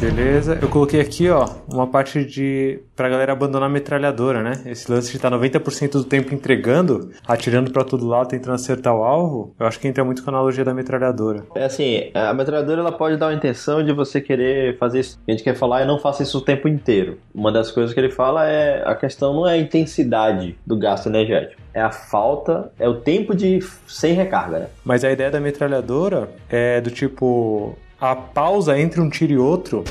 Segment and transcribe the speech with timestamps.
[0.00, 0.58] Beleza.
[0.62, 4.62] Eu coloquei aqui, ó, uma parte de pra galera abandonar a metralhadora, né?
[4.64, 8.96] Esse lance de estar tá 90% do tempo entregando, atirando para todo lado, tentando acertar
[8.96, 11.44] o alvo, eu acho que entra muito com a analogia da metralhadora.
[11.54, 15.18] É assim, a metralhadora ela pode dar uma intenção de você querer fazer isso.
[15.28, 17.18] A gente quer falar e não faça isso o tempo inteiro.
[17.34, 21.08] Uma das coisas que ele fala é a questão não é a intensidade do gasto
[21.08, 24.66] energético é a falta, é o tempo de sem recarga, né?
[24.84, 29.84] Mas a ideia da metralhadora é do tipo a pausa entre um tiro e outro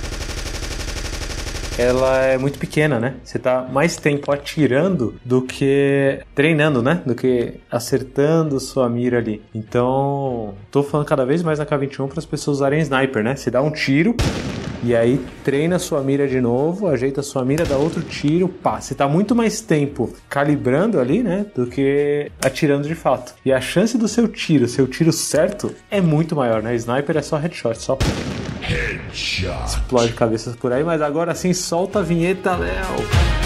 [1.77, 3.16] ela é muito pequena, né?
[3.23, 7.02] Você tá mais tempo atirando do que treinando, né?
[7.05, 9.41] Do que acertando sua mira ali.
[9.55, 13.38] Então, tô falando cada vez mais na K21 para as pessoas usarem sniper, né?
[13.38, 14.13] Você dá um tiro,
[14.84, 18.80] e aí treina sua mira de novo, ajeita sua mira, dá outro tiro, pá.
[18.80, 21.46] Você tá muito mais tempo calibrando ali, né?
[21.55, 23.34] Do que atirando de fato.
[23.44, 26.76] E a chance do seu tiro, seu tiro certo, é muito maior, né?
[26.76, 27.98] Sniper é só headshot, só.
[28.62, 29.66] Headshot.
[29.66, 33.38] Explode cabeças por aí, mas agora sim solta a vinheta, Léo.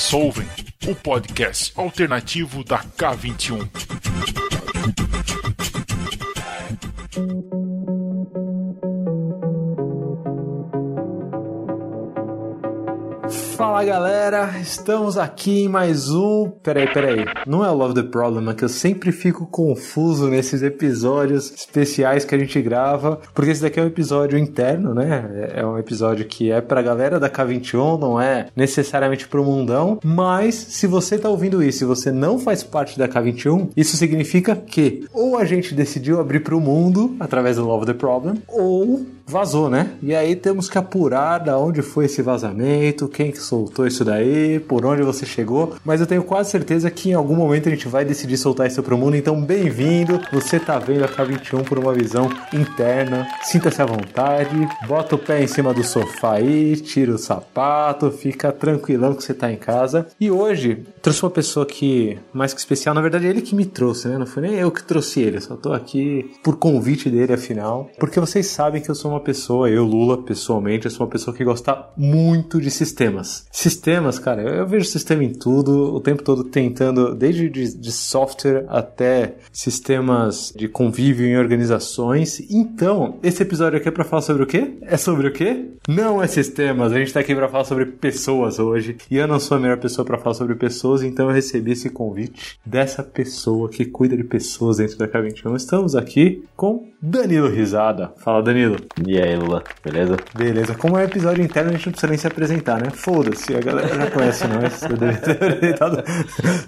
[0.00, 0.48] Solving,
[0.88, 3.68] o podcast alternativo da K21.
[13.60, 16.50] Fala galera, estamos aqui em mais um.
[16.62, 17.26] Peraí, peraí.
[17.46, 22.24] Não é o Love the Problem, é que eu sempre fico confuso nesses episódios especiais
[22.24, 25.50] que a gente grava, porque esse daqui é um episódio interno, né?
[25.54, 29.98] É um episódio que é pra galera da K21, não é necessariamente pro mundão.
[30.02, 34.56] Mas se você tá ouvindo isso e você não faz parte da K21, isso significa
[34.56, 39.70] que ou a gente decidiu abrir pro mundo através do Love the Problem, ou vazou,
[39.70, 39.90] né?
[40.02, 44.60] E aí temos que apurar da onde foi esse vazamento, quem que soltou isso daí,
[44.60, 45.74] por onde você chegou.
[45.84, 48.80] Mas eu tenho quase certeza que em algum momento a gente vai decidir soltar isso
[48.80, 49.16] pro mundo.
[49.16, 50.20] Então, bem-vindo!
[50.32, 53.26] Você tá vendo a K21 por uma visão interna.
[53.42, 58.52] Sinta-se à vontade, bota o pé em cima do sofá aí, tira o sapato, fica
[58.52, 60.06] tranquilão que você tá em casa.
[60.20, 63.66] E hoje trouxe uma pessoa que, mais que especial, na verdade, é ele que me
[63.66, 64.16] trouxe, né?
[64.16, 67.90] Não foi nem eu que trouxe ele, só tô aqui por convite dele, afinal.
[67.98, 71.36] Porque vocês sabem que eu sou uma pessoa, eu, Lula, pessoalmente, eu sou uma pessoa
[71.36, 73.39] que gosta muito de sistemas.
[73.50, 78.64] Sistemas, cara, eu vejo sistema em tudo, o tempo todo tentando, desde de, de software
[78.68, 82.40] até sistemas de convívio em organizações.
[82.50, 84.78] Então, esse episódio aqui é pra falar sobre o quê?
[84.82, 85.66] É sobre o quê?
[85.88, 88.96] Não é sistemas, a gente tá aqui pra falar sobre pessoas hoje.
[89.10, 91.90] E eu não sou a melhor pessoa para falar sobre pessoas, então eu recebi esse
[91.90, 95.56] convite dessa pessoa que cuida de pessoas dentro da K21.
[95.56, 98.12] Estamos aqui com Danilo Risada.
[98.18, 98.76] Fala, Danilo.
[99.06, 100.18] E aí, Lula, beleza?
[100.36, 100.74] Beleza.
[100.74, 102.90] Como é episódio interno, a gente não precisa nem se apresentar, né?
[102.90, 104.82] Foda-se, a galera já conhece nós.
[104.82, 106.04] Eu devia ter apresentado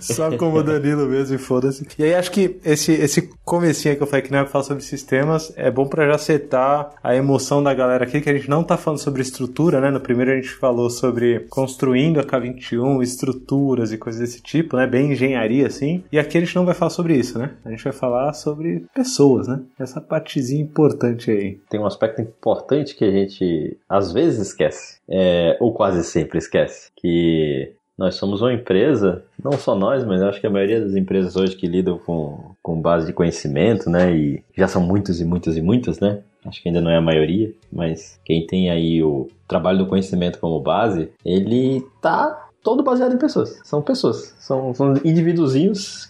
[0.00, 1.86] só como Danilo mesmo e foda-se.
[1.98, 4.64] E aí, acho que esse, esse comecinho que eu falei que não é pra falar
[4.64, 8.48] sobre sistemas, é bom pra já setar a emoção da galera aqui, que a gente
[8.48, 9.90] não tá falando sobre estrutura, né?
[9.90, 14.86] No primeiro a gente falou sobre construindo a K21, estruturas e coisas desse tipo, né?
[14.86, 16.02] Bem engenharia, assim.
[16.10, 17.50] E aqui a gente não vai falar sobre isso, né?
[17.66, 19.60] A gente vai falar sobre pessoas, né?
[19.78, 21.58] Essa partezinha importante aí.
[21.68, 26.90] Tem um aspecto importante que a gente às vezes esquece, é, ou quase sempre esquece,
[26.96, 31.36] que nós somos uma empresa, não só nós, mas acho que a maioria das empresas
[31.36, 35.56] hoje que lidam com, com base de conhecimento, né, e já são muitos e muitas
[35.56, 39.28] e muitas, né, acho que ainda não é a maioria, mas quem tem aí o
[39.46, 43.60] trabalho do conhecimento como base, ele tá todo baseado em pessoas.
[43.64, 44.34] São pessoas.
[44.38, 44.94] São, são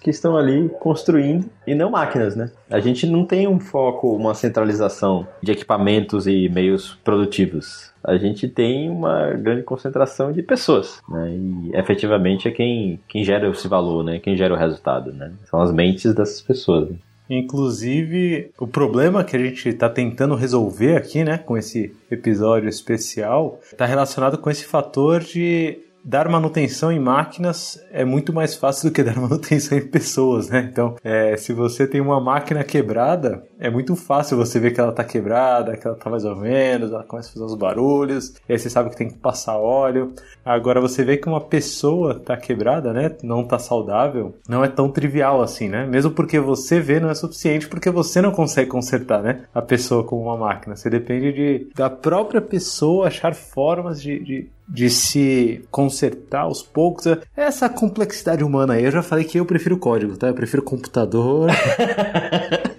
[0.01, 2.51] que estão ali construindo e não máquinas, né?
[2.71, 7.93] A gente não tem um foco, uma centralização de equipamentos e meios produtivos.
[8.05, 11.31] A gente tem uma grande concentração de pessoas, né?
[11.31, 14.19] E efetivamente é quem, quem gera esse valor, né?
[14.19, 15.33] Quem gera o resultado, né?
[15.49, 16.91] São as mentes dessas pessoas.
[16.91, 16.97] Né?
[17.31, 23.59] Inclusive, o problema que a gente está tentando resolver aqui, né, com esse episódio especial,
[23.63, 28.95] está relacionado com esse fator de dar manutenção em máquinas é muito mais fácil do
[28.95, 30.69] que dar manutenção em pessoas, né?
[30.71, 34.93] Então, é, se você tem uma máquina quebrada, é muito fácil você ver que ela
[34.93, 38.53] tá quebrada, que ela tá mais ou menos, ela começa a fazer uns barulhos, e
[38.53, 40.15] aí você sabe que tem que passar óleo.
[40.44, 43.15] Agora, você vê que uma pessoa tá quebrada, né?
[43.22, 45.86] Não tá saudável, não é tão trivial assim, né?
[45.86, 49.44] Mesmo porque você vê não é suficiente, porque você não consegue consertar, né?
[49.54, 50.77] A pessoa com uma máquina.
[50.77, 57.04] Você depende de, da própria pessoa achar formas de, de de se consertar aos poucos.
[57.36, 60.28] Essa complexidade humana aí, eu já falei que eu prefiro código, tá?
[60.28, 61.50] Eu prefiro computador.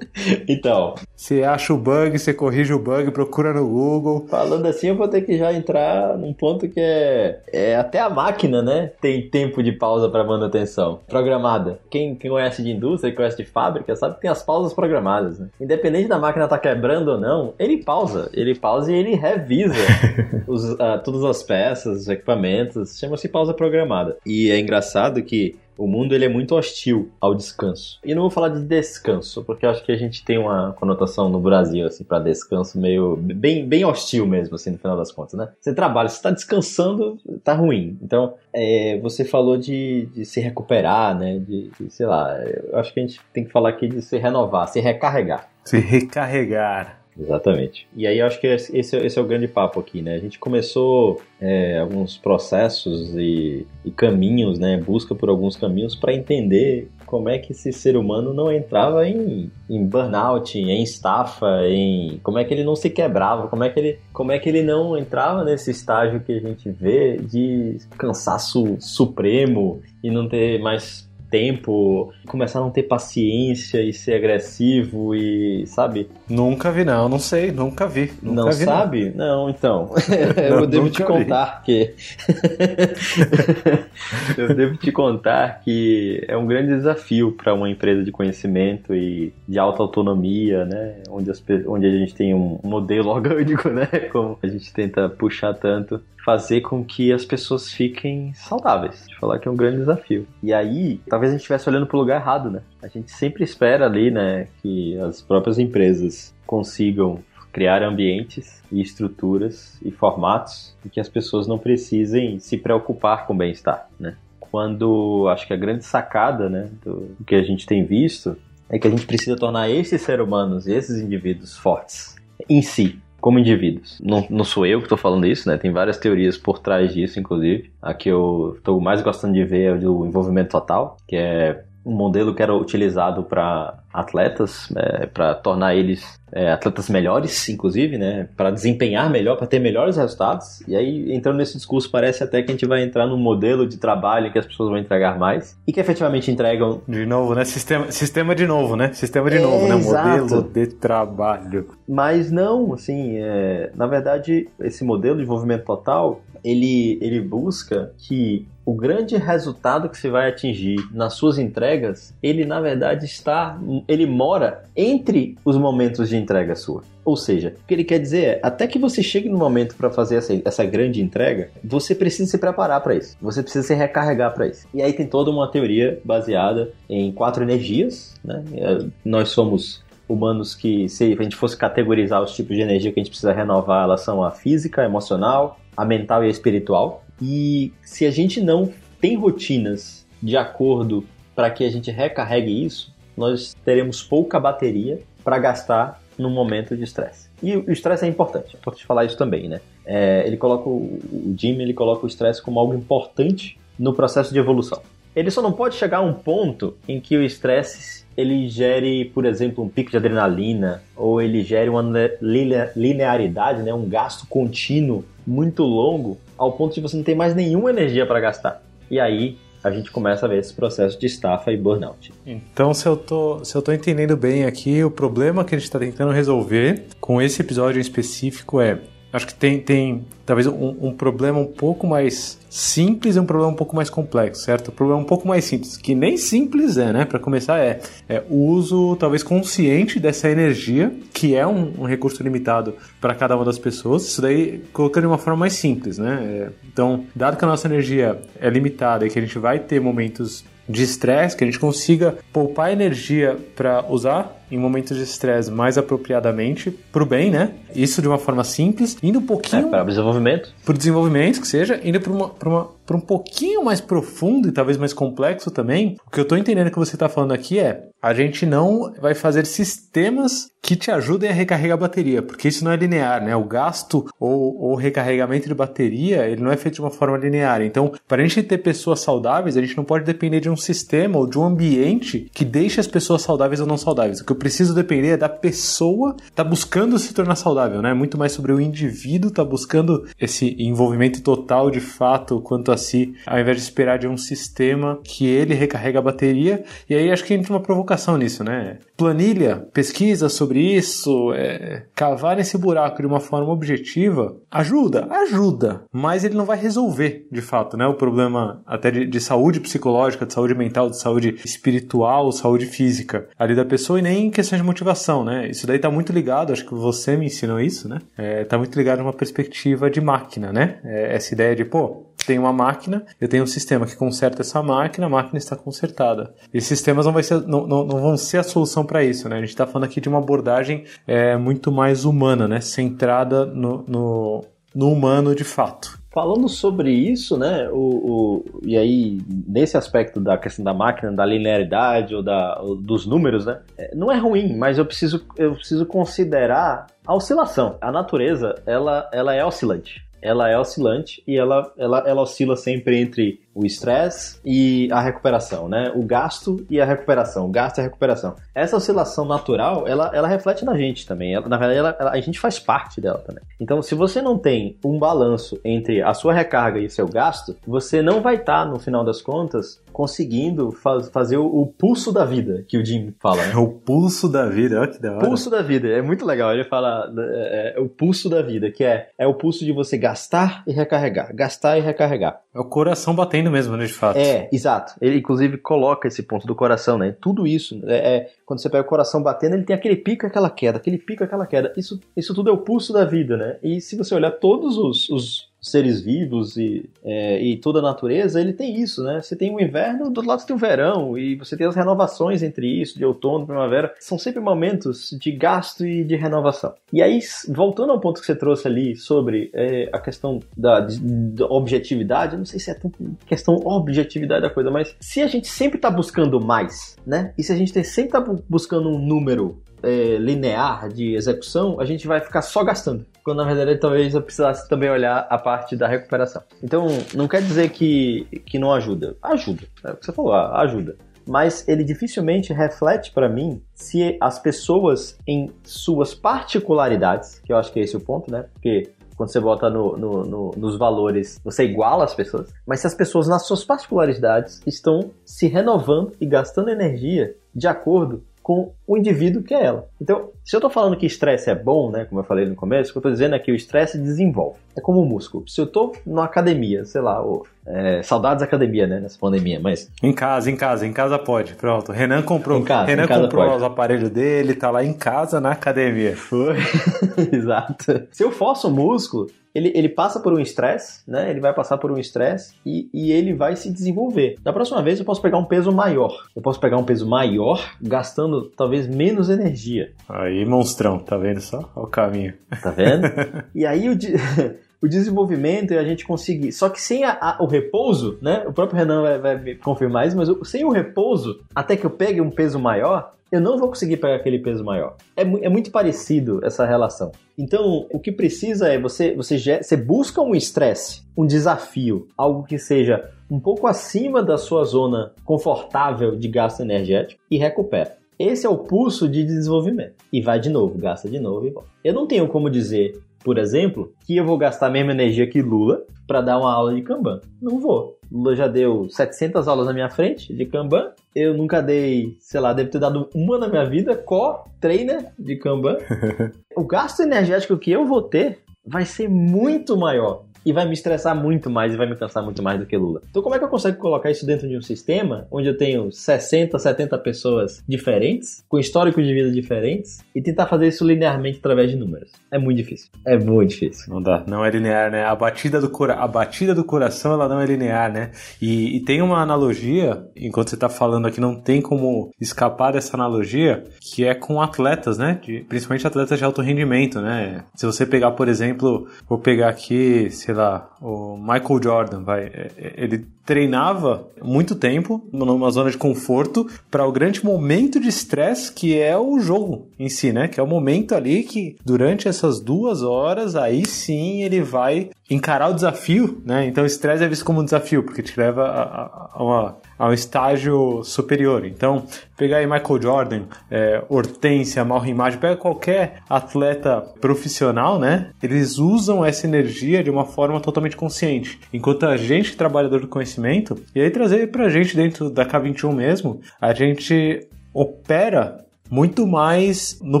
[0.48, 4.26] Então, Você acha o bug, você corrige o bug, procura no Google.
[4.28, 8.10] falando assim, eu vou ter que já entrar num ponto que é, é até a
[8.10, 8.92] máquina, né?
[9.00, 11.78] Tem tempo de pausa para manutenção programada.
[11.90, 15.38] Quem, quem conhece de indústria, quem conhece de fábrica, sabe que tem as pausas programadas,
[15.38, 15.48] né?
[15.60, 18.30] Independente da máquina estar quebrando ou não, ele pausa.
[18.32, 19.74] Ele pausa e ele revisa
[20.46, 22.98] os, ah, todas as peças, os equipamentos.
[22.98, 24.16] Chama-se pausa programada.
[24.26, 27.98] E é engraçado que o mundo ele é muito hostil ao descanso.
[28.04, 31.28] E não vou falar de descanso, porque eu acho que a gente tem uma conotação
[31.28, 35.34] no Brasil assim para descanso meio bem, bem hostil mesmo assim no final das contas,
[35.34, 35.48] né?
[35.60, 37.98] Você trabalha, você está descansando, tá ruim.
[38.00, 41.40] Então, é, você falou de, de se recuperar, né?
[41.40, 44.16] De, de, sei lá, eu acho que a gente tem que falar aqui de se
[44.18, 45.48] renovar, se recarregar.
[45.64, 47.01] Se recarregar.
[47.18, 47.86] Exatamente.
[47.94, 50.14] E aí eu acho que esse, esse é- o grande papo aqui, né?
[50.14, 54.78] A gente começou é, alguns processos e, e caminhos, né?
[54.78, 59.50] Busca por alguns caminhos para entender como é que esse ser humano não entrava em,
[59.68, 63.78] em burnout, em estafa, em como é que ele não se quebrava, como é que
[63.78, 68.76] ele, como é que ele não entrava nesse estágio que a gente vê de cansaço
[68.80, 75.66] supremo e não ter mais tempo, começar a não ter paciência e ser agressivo e,
[75.66, 76.06] sabe?
[76.28, 78.12] Nunca vi, não, não sei, nunca vi.
[78.22, 79.12] Nunca não vi, sabe?
[79.16, 79.94] Não, então.
[80.36, 81.08] eu Não, devo nunca te vi.
[81.08, 81.94] contar que.
[84.36, 89.32] eu devo te contar que é um grande desafio para uma empresa de conhecimento e
[89.48, 90.96] de alta autonomia, né?
[91.08, 93.86] Onde, as onde a gente tem um modelo orgânico, né?
[94.12, 95.98] Como a gente tenta puxar tanto.
[96.24, 99.06] Fazer com que as pessoas fiquem saudáveis.
[99.08, 100.26] De falar que é um grande desafio.
[100.42, 102.62] E aí, talvez a gente estivesse olhando pro lugar errado, né?
[102.82, 104.48] A gente sempre espera ali, né?
[104.62, 107.22] Que as próprias empresas consigam
[107.52, 113.34] criar ambientes e estruturas e formatos em que as pessoas não precisem se preocupar com
[113.34, 114.16] o bem-estar, né?
[114.40, 118.36] Quando acho que a grande sacada, né, do, do que a gente tem visto
[118.68, 122.16] é que a gente precisa tornar esses seres humanos e esses indivíduos fortes
[122.48, 124.00] em si, como indivíduos.
[124.04, 125.56] Não, não sou eu que estou falando isso, né?
[125.56, 127.70] Tem várias teorias por trás disso, inclusive.
[127.80, 131.62] A que eu estou mais gostando de ver é o do envolvimento total, que é
[131.86, 134.72] um modelo que era utilizado para atletas,
[135.12, 140.62] para tornar eles é, atletas melhores, inclusive, né, para desempenhar melhor, para ter melhores resultados.
[140.66, 143.76] E aí, entrando nesse discurso, parece até que a gente vai entrar num modelo de
[143.76, 147.44] trabalho que as pessoas vão entregar mais e que efetivamente entregam De novo, né?
[147.44, 148.92] Sistema, sistema de novo, né?
[148.94, 149.76] Sistema de É, novo, né?
[149.76, 150.08] exato.
[150.36, 151.68] Modelo de trabalho.
[151.86, 158.46] Mas não, assim, é, na verdade, esse modelo de envolvimento total, ele, ele busca que
[158.64, 164.06] o grande resultado que você vai atingir nas suas entregas, ele na verdade está, ele
[164.06, 166.82] mora entre os momentos de entrega sua.
[167.04, 169.90] Ou seja, o que ele quer dizer é, até que você chegue no momento para
[169.90, 173.16] fazer essa, essa grande entrega, você precisa se preparar para isso.
[173.20, 174.66] Você precisa se recarregar para isso.
[174.72, 178.44] E aí tem toda uma teoria baseada em quatro energias, né?
[178.54, 183.00] É, Nós somos humanos que, se a gente fosse categorizar os tipos de energia que
[183.00, 187.04] a gente precisa renovar, elas são a física, a emocional, a mental e a espiritual.
[187.20, 192.91] E se a gente não tem rotinas de acordo para que a gente recarregue isso,
[193.16, 197.28] nós teremos pouca bateria para gastar no momento de estresse.
[197.42, 199.60] E o estresse é importante, é importante falar isso também, né?
[199.84, 204.32] É, ele coloca o, o Jim ele coloca o estresse como algo importante no processo
[204.32, 204.80] de evolução.
[205.14, 209.24] Ele só não pode chegar a um ponto em que o estresse ele gere, por
[209.24, 211.82] exemplo, um pico de adrenalina ou ele gere uma
[212.20, 217.34] line- linearidade, né, um gasto contínuo muito longo ao ponto de você não ter mais
[217.34, 218.62] nenhuma energia para gastar.
[218.90, 222.12] E aí a gente começa a ver esse processo de estafa e burnout.
[222.26, 225.66] Então, se eu, tô, se eu tô entendendo bem aqui, o problema que a gente
[225.66, 228.78] está tentando resolver com esse episódio em específico é.
[229.12, 233.52] Acho que tem, tem talvez um, um problema um pouco mais simples e um problema
[233.52, 234.68] um pouco mais complexo, certo?
[234.68, 237.04] O problema um pouco mais simples, que nem simples é, né?
[237.04, 242.22] Para começar, é, é o uso talvez consciente dessa energia, que é um, um recurso
[242.22, 244.06] limitado para cada uma das pessoas.
[244.06, 246.20] Isso daí colocando de uma forma mais simples, né?
[246.22, 249.78] É, então, dado que a nossa energia é limitada e que a gente vai ter
[249.78, 255.50] momentos de estresse, que a gente consiga poupar energia para usar em momentos de estresse
[255.50, 257.52] mais apropriadamente para o bem, né?
[257.74, 260.52] Isso de uma forma simples, indo um É, pouquinho para desenvolvimento.
[260.64, 264.48] para o desenvolvimento, que seja, indo para uma, pra uma, pra um pouquinho mais profundo
[264.48, 265.96] e talvez mais complexo também.
[266.06, 269.14] O que eu estou entendendo que você está falando aqui é a gente não vai
[269.14, 273.34] fazer sistemas que te ajudem a recarregar a bateria, porque isso não é linear, né?
[273.34, 277.62] O gasto ou o recarregamento de bateria, ele não é feito de uma forma linear.
[277.62, 281.18] Então, para a gente ter pessoas saudáveis, a gente não pode depender de um sistema
[281.18, 284.20] ou de um ambiente que deixe as pessoas saudáveis ou não saudáveis.
[284.20, 287.94] O que eu preciso depender da pessoa tá buscando se tornar saudável, né?
[287.94, 293.14] Muito mais sobre o indivíduo tá buscando esse envolvimento total de fato quanto a si,
[293.24, 296.64] ao invés de esperar de um sistema que ele recarrega a bateria.
[296.90, 298.78] E aí acho que entra uma provocação nisso, né?
[298.96, 306.24] Planilha, pesquisa sobre isso, é, cavar nesse buraco de uma forma objetiva, ajuda, ajuda, mas
[306.24, 307.86] ele não vai resolver, de fato, né?
[307.86, 313.28] O problema até de, de saúde psicológica, de saúde mental, de saúde espiritual, saúde física
[313.38, 315.48] ali da pessoa e nem questão de motivação, né?
[315.48, 317.98] Isso daí tá muito ligado, acho que você me ensinou isso, né?
[318.16, 320.78] É, tá muito ligado numa perspectiva de máquina, né?
[320.84, 324.62] É, essa ideia de, pô, tem uma máquina, eu tenho um sistema que conserta essa
[324.62, 326.34] máquina, a máquina está consertada.
[326.52, 329.36] E sistemas não, vai ser, não, não, não vão ser a solução para isso, né?
[329.36, 332.60] A gente está falando aqui de uma abordagem é, muito mais humana, né?
[332.60, 336.01] Centrada no, no, no humano de fato.
[336.12, 341.24] Falando sobre isso, né, o, o, e aí, nesse aspecto da questão da máquina, da
[341.24, 345.54] linearidade ou, da, ou dos números, né, é, não é ruim, mas eu preciso, eu
[345.54, 347.78] preciso considerar a oscilação.
[347.80, 353.00] A natureza, ela, ela é oscilante ela é oscilante e ela, ela, ela oscila sempre
[353.00, 355.92] entre o estresse e a recuperação, né?
[355.94, 358.34] O gasto e a recuperação, o gasto e a recuperação.
[358.54, 361.34] Essa oscilação natural, ela, ela reflete na gente também.
[361.34, 363.42] Ela, na verdade, ela, ela, a gente faz parte dela também.
[363.60, 367.56] Então, se você não tem um balanço entre a sua recarga e o seu gasto,
[367.66, 372.12] você não vai estar, tá, no final das contas, conseguindo faz, fazer o, o, pulso
[372.12, 373.44] da vida, que o Jim fala.
[373.44, 373.54] Né?
[373.56, 375.26] o pulso da vida, olha que da hora.
[375.26, 376.52] Pulso da vida, é muito legal.
[376.52, 379.96] Ele fala é, é, o pulso da vida, que é, é o pulso de você
[379.96, 382.40] gastar e recarregar, gastar e recarregar.
[382.54, 384.18] É o coração batendo mesmo, né, de fato.
[384.18, 384.94] É, exato.
[385.00, 387.16] Ele, inclusive, coloca esse ponto do coração, né?
[387.18, 390.50] Tudo isso, é, é quando você pega o coração batendo, ele tem aquele pico aquela
[390.50, 391.72] queda, aquele pico aquela queda.
[391.76, 393.58] Isso, isso tudo é o pulso da vida, né?
[393.62, 398.40] E se você olhar todos os, os seres vivos e, é, e toda a natureza,
[398.40, 399.20] ele tem isso, né?
[399.22, 401.76] Você tem o inverno, do outro lado você tem o verão, e você tem as
[401.76, 403.94] renovações entre isso, de outono, primavera.
[404.00, 406.74] São sempre momentos de gasto e de renovação.
[406.92, 411.46] E aí, voltando ao ponto que você trouxe ali sobre é, a questão da, da,
[411.46, 412.90] objetividade, eu não sei se é tão
[413.24, 417.32] questão objetividade da coisa, mas se a gente sempre está buscando mais, né?
[417.38, 422.06] E se a gente sempre está buscando um número é, linear de execução, a gente
[422.06, 423.04] vai ficar só gastando.
[423.24, 426.42] Quando na verdade talvez eu precisasse também olhar a parte da recuperação.
[426.62, 429.16] Então, não quer dizer que, que não ajuda.
[429.22, 429.62] Ajuda.
[429.84, 430.96] É o que você falou, ajuda.
[431.26, 437.72] Mas ele dificilmente reflete para mim se as pessoas em suas particularidades, que eu acho
[437.72, 438.46] que é esse o ponto, né?
[438.52, 442.86] Porque quando você bota no, no, no, nos valores, você iguala as pessoas, mas se
[442.86, 448.96] as pessoas, nas suas particularidades, estão se renovando e gastando energia de acordo com o
[448.96, 449.88] indivíduo que é ela.
[450.00, 452.90] Então, se eu estou falando que estresse é bom, né, como eu falei no começo,
[452.90, 454.58] o que eu estou dizendo é que o estresse desenvolve.
[454.76, 455.48] É como o músculo.
[455.48, 459.58] Se eu estou na academia, sei lá, ou, é, saudades da academia, né, nessa pandemia,
[459.60, 459.90] mas...
[460.02, 461.54] Em casa, em casa, em casa pode.
[461.54, 463.56] Pronto, Renan comprou, em casa, Renan em casa comprou pode.
[463.56, 466.14] os aparelhos dele, tá lá em casa na academia.
[466.14, 466.56] Foi,
[467.32, 468.06] exato.
[468.10, 471.30] Se eu forço o músculo, ele, ele passa por um estresse, né?
[471.30, 474.36] Ele vai passar por um estresse e, e ele vai se desenvolver.
[474.42, 476.26] Da próxima vez eu posso pegar um peso maior.
[476.34, 479.92] Eu posso pegar um peso maior, gastando talvez menos energia.
[480.08, 481.70] Aí, monstrão, tá vendo só?
[481.74, 482.34] Olha o caminho.
[482.62, 483.08] Tá vendo?
[483.54, 484.14] e aí o, de...
[484.82, 486.52] o desenvolvimento e a gente conseguir.
[486.52, 488.44] Só que sem a, a, o repouso, né?
[488.46, 491.90] O próprio Renan vai, vai me confirmar isso, mas sem o repouso, até que eu
[491.90, 494.96] pegue um peso maior, eu não vou conseguir pegar aquele peso maior.
[495.16, 497.12] É, é muito parecido essa relação.
[497.38, 502.58] Então, o que precisa é você, você, você busca um estresse, um desafio, algo que
[502.58, 507.96] seja um pouco acima da sua zona confortável de gasto energético e recupera.
[508.22, 509.94] Esse é o pulso de desenvolvimento.
[510.12, 511.68] E vai de novo, gasta de novo e volta.
[511.82, 515.42] Eu não tenho como dizer, por exemplo, que eu vou gastar a mesma energia que
[515.42, 517.20] Lula para dar uma aula de Kanban.
[517.40, 517.98] Não vou.
[518.12, 520.92] Lula já deu 700 aulas na minha frente de Kanban.
[521.16, 525.78] Eu nunca dei, sei lá, devo ter dado uma na minha vida, co-trainer de Kanban.
[526.56, 531.14] o gasto energético que eu vou ter vai ser muito maior e vai me estressar
[531.14, 533.02] muito mais e vai me cansar muito mais do que Lula.
[533.10, 535.90] Então, como é que eu consigo colocar isso dentro de um sistema onde eu tenho
[535.90, 541.70] 60, 70 pessoas diferentes, com histórico de vida diferentes, e tentar fazer isso linearmente através
[541.70, 542.10] de números?
[542.30, 542.90] É muito difícil.
[543.06, 543.92] É muito difícil.
[543.92, 545.04] Não dá, não é linear, né?
[545.04, 548.10] A batida do, cora a batida do coração, ela não é linear, né?
[548.40, 552.96] E, e tem uma analogia, enquanto você está falando aqui, não tem como escapar dessa
[552.96, 555.20] analogia, que é com atletas, né?
[555.22, 557.44] De, principalmente atletas de alto rendimento, né?
[557.54, 562.22] Se você pegar, por exemplo, vou pegar aqui, se sei lá, o Michael Jordan, vai,
[562.22, 567.88] é, é, ele treinava muito tempo numa zona de conforto para o grande momento de
[567.88, 570.26] estresse que é o jogo em si, né?
[570.26, 575.50] Que é o momento ali que durante essas duas horas aí sim ele vai encarar
[575.50, 576.46] o desafio, né?
[576.46, 579.88] Então estresse é visto como um desafio porque te leva a, a, a uma a
[579.88, 581.44] um estágio superior.
[581.44, 581.84] Então,
[582.16, 588.10] pegar aí Michael Jordan, é, Hortência, Malrimagem, pega qualquer atleta profissional, né?
[588.22, 591.40] Eles usam essa energia de uma forma totalmente consciente.
[591.52, 596.20] Enquanto a gente, trabalhador do conhecimento, e aí trazer pra gente dentro da K21 mesmo,
[596.40, 598.38] a gente opera
[598.72, 600.00] muito mais no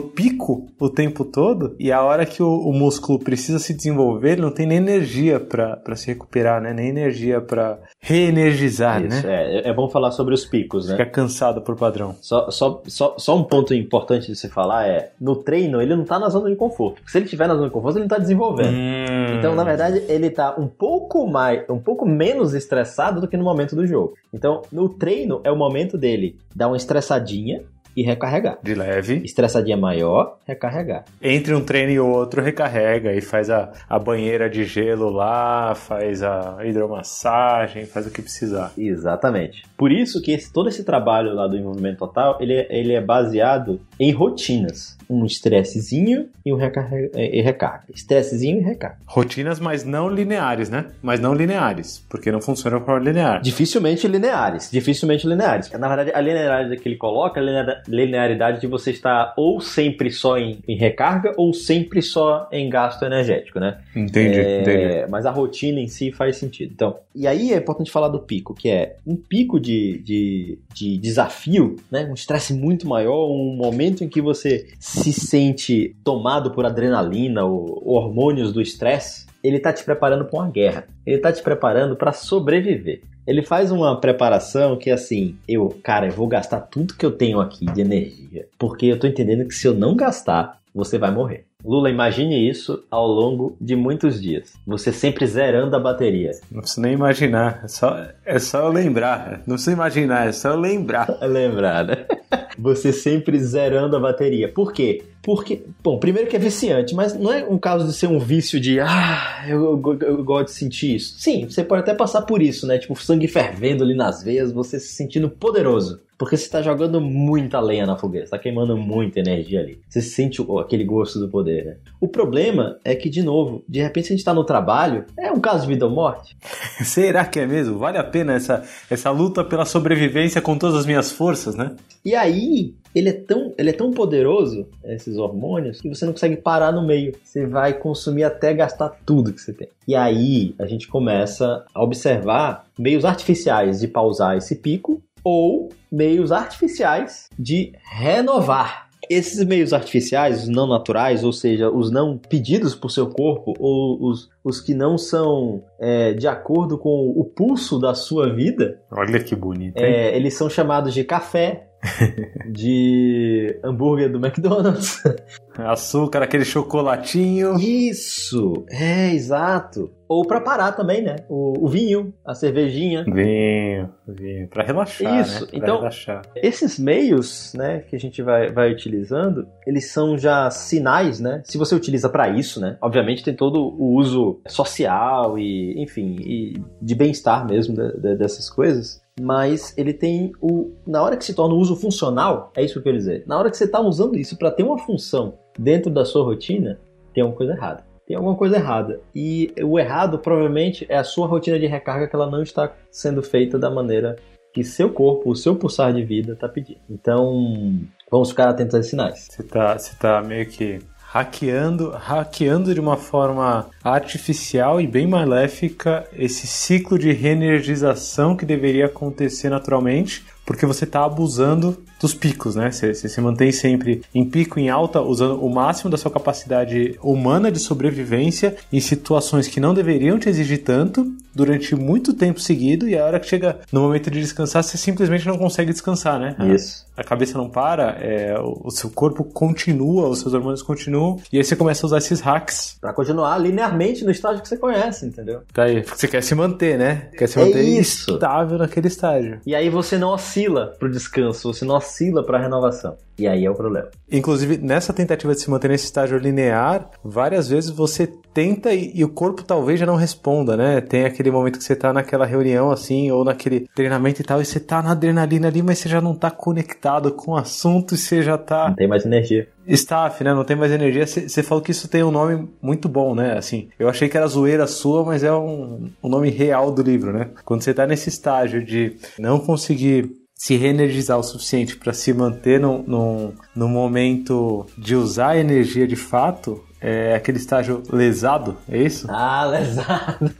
[0.00, 4.40] pico o tempo todo e a hora que o, o músculo precisa se desenvolver, ele
[4.40, 6.72] não tem nem energia para se recuperar, né?
[6.72, 9.58] Nem energia para reenergizar, Isso, né?
[9.58, 10.96] É, é bom falar sobre os picos, né?
[10.96, 12.16] Fica cansado por padrão.
[12.22, 16.04] Só, só, só, só um ponto importante de se falar é, no treino ele não
[16.04, 17.02] tá na zona de conforto.
[17.06, 18.74] Se ele tiver na zona de conforto, ele não tá desenvolvendo.
[18.74, 19.36] Hum.
[19.38, 23.44] Então, na verdade, ele tá um pouco mais, um pouco menos estressado do que no
[23.44, 24.14] momento do jogo.
[24.32, 27.62] Então, no treino é o momento dele dar uma estressadinha
[27.96, 28.58] e recarregar.
[28.62, 29.22] De leve.
[29.24, 31.04] Estressadinha maior, recarregar.
[31.20, 36.22] Entre um treino e outro, recarrega e faz a, a banheira de gelo lá, faz
[36.22, 38.72] a hidromassagem, faz o que precisar.
[38.76, 39.64] Exatamente.
[39.76, 43.00] Por isso que esse, todo esse trabalho lá do envolvimento total, ele, é- ele é
[43.00, 44.96] baseado em rotinas.
[45.10, 47.84] Um estressezinho e um recarrega, e recarga.
[47.94, 48.96] Estressezinho e recarga.
[49.06, 50.86] Rotinas, mas não lineares, né?
[51.02, 53.42] Mas não lineares, porque não funciona forma linear.
[53.42, 54.70] Dificilmente lineares.
[54.72, 55.70] Dificilmente lineares.
[55.72, 59.60] Na verdade, a linearidade que ele coloca é a linear- linearidade de você estar ou
[59.60, 63.78] sempre só em, em recarga ou sempre só em gasto energético, né?
[63.94, 65.10] Entendi, É, entendi.
[65.10, 66.72] Mas a rotina em si faz sentido.
[66.74, 70.96] Então, e aí é importante falar do pico, que é um pico de, de, de
[70.96, 72.06] desafio, né?
[72.10, 77.82] Um estresse muito maior, um momento em que você se sente tomado por adrenalina ou,
[77.84, 79.26] hormônios do estresse.
[79.42, 80.86] Ele tá te preparando para uma guerra.
[81.04, 83.02] Ele tá te preparando para sobreviver.
[83.26, 87.40] Ele faz uma preparação que assim, eu, cara, eu vou gastar tudo que eu tenho
[87.40, 91.44] aqui de energia, porque eu tô entendendo que se eu não gastar, você vai morrer.
[91.64, 94.54] Lula, imagine isso ao longo de muitos dias.
[94.66, 96.32] Você sempre zerando a bateria.
[96.50, 97.60] Não preciso nem imaginar.
[97.64, 99.42] É só, é só eu lembrar.
[99.46, 101.08] Não precisa imaginar, é só eu lembrar.
[101.22, 102.06] Lembrar, né?
[102.58, 104.48] Você sempre zerando a bateria.
[104.48, 105.02] Por quê?
[105.22, 108.58] Porque, bom, primeiro que é viciante, mas não é um caso de ser um vício
[108.58, 111.14] de, ah, eu, eu, eu gosto de sentir isso.
[111.18, 112.76] Sim, você pode até passar por isso, né?
[112.78, 116.00] Tipo, sangue fervendo ali nas veias, você se sentindo poderoso.
[116.18, 119.80] Porque você tá jogando muita lenha na fogueira, você tá queimando muita energia ali.
[119.88, 121.76] Você sente o- aquele gosto do poder, né?
[122.00, 125.40] O problema é que, de novo, de repente a gente tá no trabalho, é um
[125.40, 126.36] caso de vida ou morte.
[126.84, 127.78] Será que é mesmo?
[127.78, 131.74] Vale a pena essa, essa luta pela sobrevivência com todas as minhas forças, né?
[132.04, 136.36] E aí, ele é tão, ele é tão poderoso, esses hormônios, que você não consegue
[136.36, 137.14] parar no meio.
[137.22, 139.68] Você vai consumir até gastar tudo que você tem.
[139.86, 146.32] E aí, a gente começa a observar meios artificiais de pausar esse pico ou meios
[146.32, 148.90] artificiais de renovar.
[149.10, 153.98] Esses meios artificiais, os não naturais, ou seja, os não pedidos por seu corpo, ou
[154.00, 159.18] os, os que não são é, de acordo com o pulso da sua vida, Olha
[159.22, 159.84] que bonito, hein?
[159.84, 161.68] é, eles são chamados de café,
[162.50, 165.02] de hambúrguer do McDonald's.
[165.58, 167.58] Açúcar, aquele chocolatinho.
[167.58, 169.90] Isso, é exato.
[170.08, 171.16] Ou pra parar também, né?
[171.28, 173.04] O, o vinho, a cervejinha.
[173.04, 174.48] Vinho, vinho.
[174.48, 175.46] Pra relaxar, Isso, né?
[175.50, 176.22] Pra então- relaxar.
[176.36, 181.42] Esses meios, né, que a gente vai, vai utilizando, eles são já sinais, né?
[181.44, 182.76] Se você utiliza pra isso, né?
[182.80, 188.48] Obviamente tem todo o uso social e, enfim, e de bem-estar mesmo de- de- dessas
[188.50, 189.00] coisas.
[189.20, 190.72] Mas ele tem o.
[190.86, 193.24] Na hora que se torna o uso funcional, é isso que eu quero dizer.
[193.26, 196.80] Na hora que você está usando isso para ter uma função dentro da sua rotina,
[197.12, 197.84] tem alguma coisa errada.
[198.06, 199.00] Tem alguma coisa errada.
[199.14, 203.22] E o errado provavelmente é a sua rotina de recarga que ela não está sendo
[203.22, 204.16] feita da maneira
[204.54, 206.80] que seu corpo, o seu pulsar de vida está pedindo.
[206.90, 207.78] Então,
[208.10, 209.28] vamos ficar atentos a esses sinais.
[209.30, 210.78] Você tá, você tá meio que
[211.12, 218.86] hackeando, hackeando de uma forma artificial e bem maléfica esse ciclo de reenergização que deveria
[218.86, 222.70] acontecer naturalmente, porque você está abusando dos picos, né?
[222.70, 227.50] Você, se mantém sempre em pico, em alta, usando o máximo da sua capacidade humana
[227.50, 232.98] de sobrevivência em situações que não deveriam te exigir tanto durante muito tempo seguido e
[232.98, 236.36] a hora que chega no momento de descansar, você simplesmente não consegue descansar, né?
[236.54, 236.84] Isso.
[236.94, 241.44] a cabeça não para, é, o seu corpo continua, os seus hormônios continuam, e aí
[241.44, 242.76] você começa a usar esses hacks.
[242.80, 245.40] Para continuar linearmente no estágio que você conhece, entendeu?
[245.54, 247.08] Daí, porque você quer se manter, né?
[247.16, 248.12] Quer se É manter isso.
[248.12, 249.40] estável naquele estágio.
[249.46, 251.91] E aí você não oscila pro descanso, você não oscila
[252.22, 252.96] pra renovação.
[253.18, 253.88] E aí é o problema.
[254.10, 259.04] Inclusive, nessa tentativa de se manter nesse estágio linear, várias vezes você tenta e, e
[259.04, 260.80] o corpo talvez já não responda, né?
[260.80, 264.42] Tem aquele aquele momento que você tá naquela reunião assim, ou naquele treinamento e tal,
[264.42, 267.94] e você tá na adrenalina ali, mas você já não tá conectado com o assunto
[267.94, 268.68] e você já tá.
[268.68, 269.48] Não tem mais energia.
[269.66, 270.34] Staff, né?
[270.34, 271.06] Não tem mais energia.
[271.06, 273.38] Você falou que isso tem um nome muito bom, né?
[273.38, 277.12] Assim, eu achei que era zoeira sua, mas é um, um nome real do livro,
[277.12, 277.30] né?
[277.44, 282.58] Quando você tá nesse estágio de não conseguir se reenergizar o suficiente para se manter
[282.58, 288.78] no, no, no momento de usar a energia de fato, é aquele estágio lesado, é
[288.78, 289.06] isso?
[289.08, 290.34] Ah, lesado.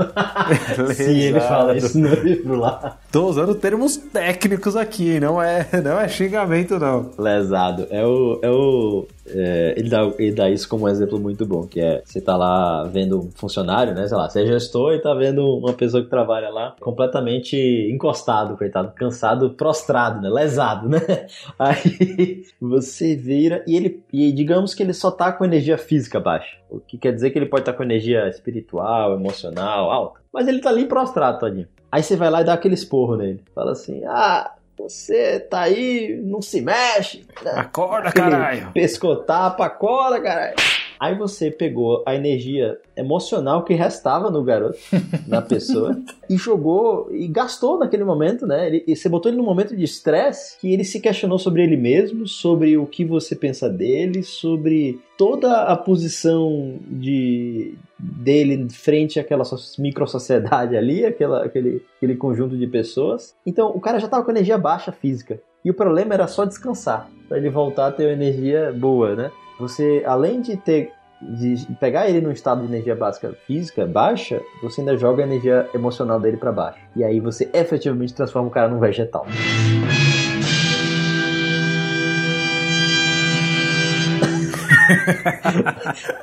[0.51, 0.95] lesado.
[0.99, 2.99] Sim, ele fala isso no livro lá.
[3.13, 7.11] Tô usando termos técnicos aqui, não é, não é xingamento, não.
[7.19, 7.87] Lesado.
[7.91, 8.39] É o.
[8.41, 12.01] É o é, ele, dá, ele dá isso como um exemplo muito bom, que é
[12.03, 14.09] você tá lá vendo um funcionário, né?
[14.09, 17.55] Sei lá, você é gestor e tá vendo uma pessoa que trabalha lá completamente
[17.93, 20.31] encostado, coitado, cansado, prostrado, né?
[20.31, 21.01] Lesado, né?
[21.59, 24.03] Aí você vira e ele.
[24.11, 26.57] E digamos que ele só tá com energia física baixa.
[26.71, 30.21] O que quer dizer que ele pode estar tá com energia espiritual, emocional, alta.
[30.33, 31.69] Mas ele tá ali prostrado, todinho.
[31.93, 33.45] Aí você vai lá e dá aquele esporro nele.
[33.55, 37.27] Fala assim: ah, você tá aí, não se mexe.
[37.45, 37.53] Né?
[37.55, 38.73] Acorda, aquele caralho.
[38.73, 40.55] Pescotapa, acorda, caralho.
[41.03, 44.79] Aí você pegou a energia emocional que restava no garoto,
[45.27, 48.69] na pessoa, e jogou e gastou naquele momento, né?
[48.69, 51.77] Ele, e você botou ele num momento de estresse que ele se questionou sobre ele
[51.77, 59.43] mesmo, sobre o que você pensa dele, sobre toda a posição de dele frente àquela
[59.81, 63.35] micro sociedade ali, aquela, aquele, aquele conjunto de pessoas.
[63.45, 65.41] Então o cara já estava com energia baixa física.
[65.65, 69.33] E o problema era só descansar, para ele voltar a ter energia boa, né?
[69.63, 74.81] Você, além de ter de pegar ele num estado de energia básica física baixa, você
[74.81, 76.81] ainda joga a energia emocional dele para baixo.
[76.97, 79.25] E aí você efetivamente transforma o cara num vegetal.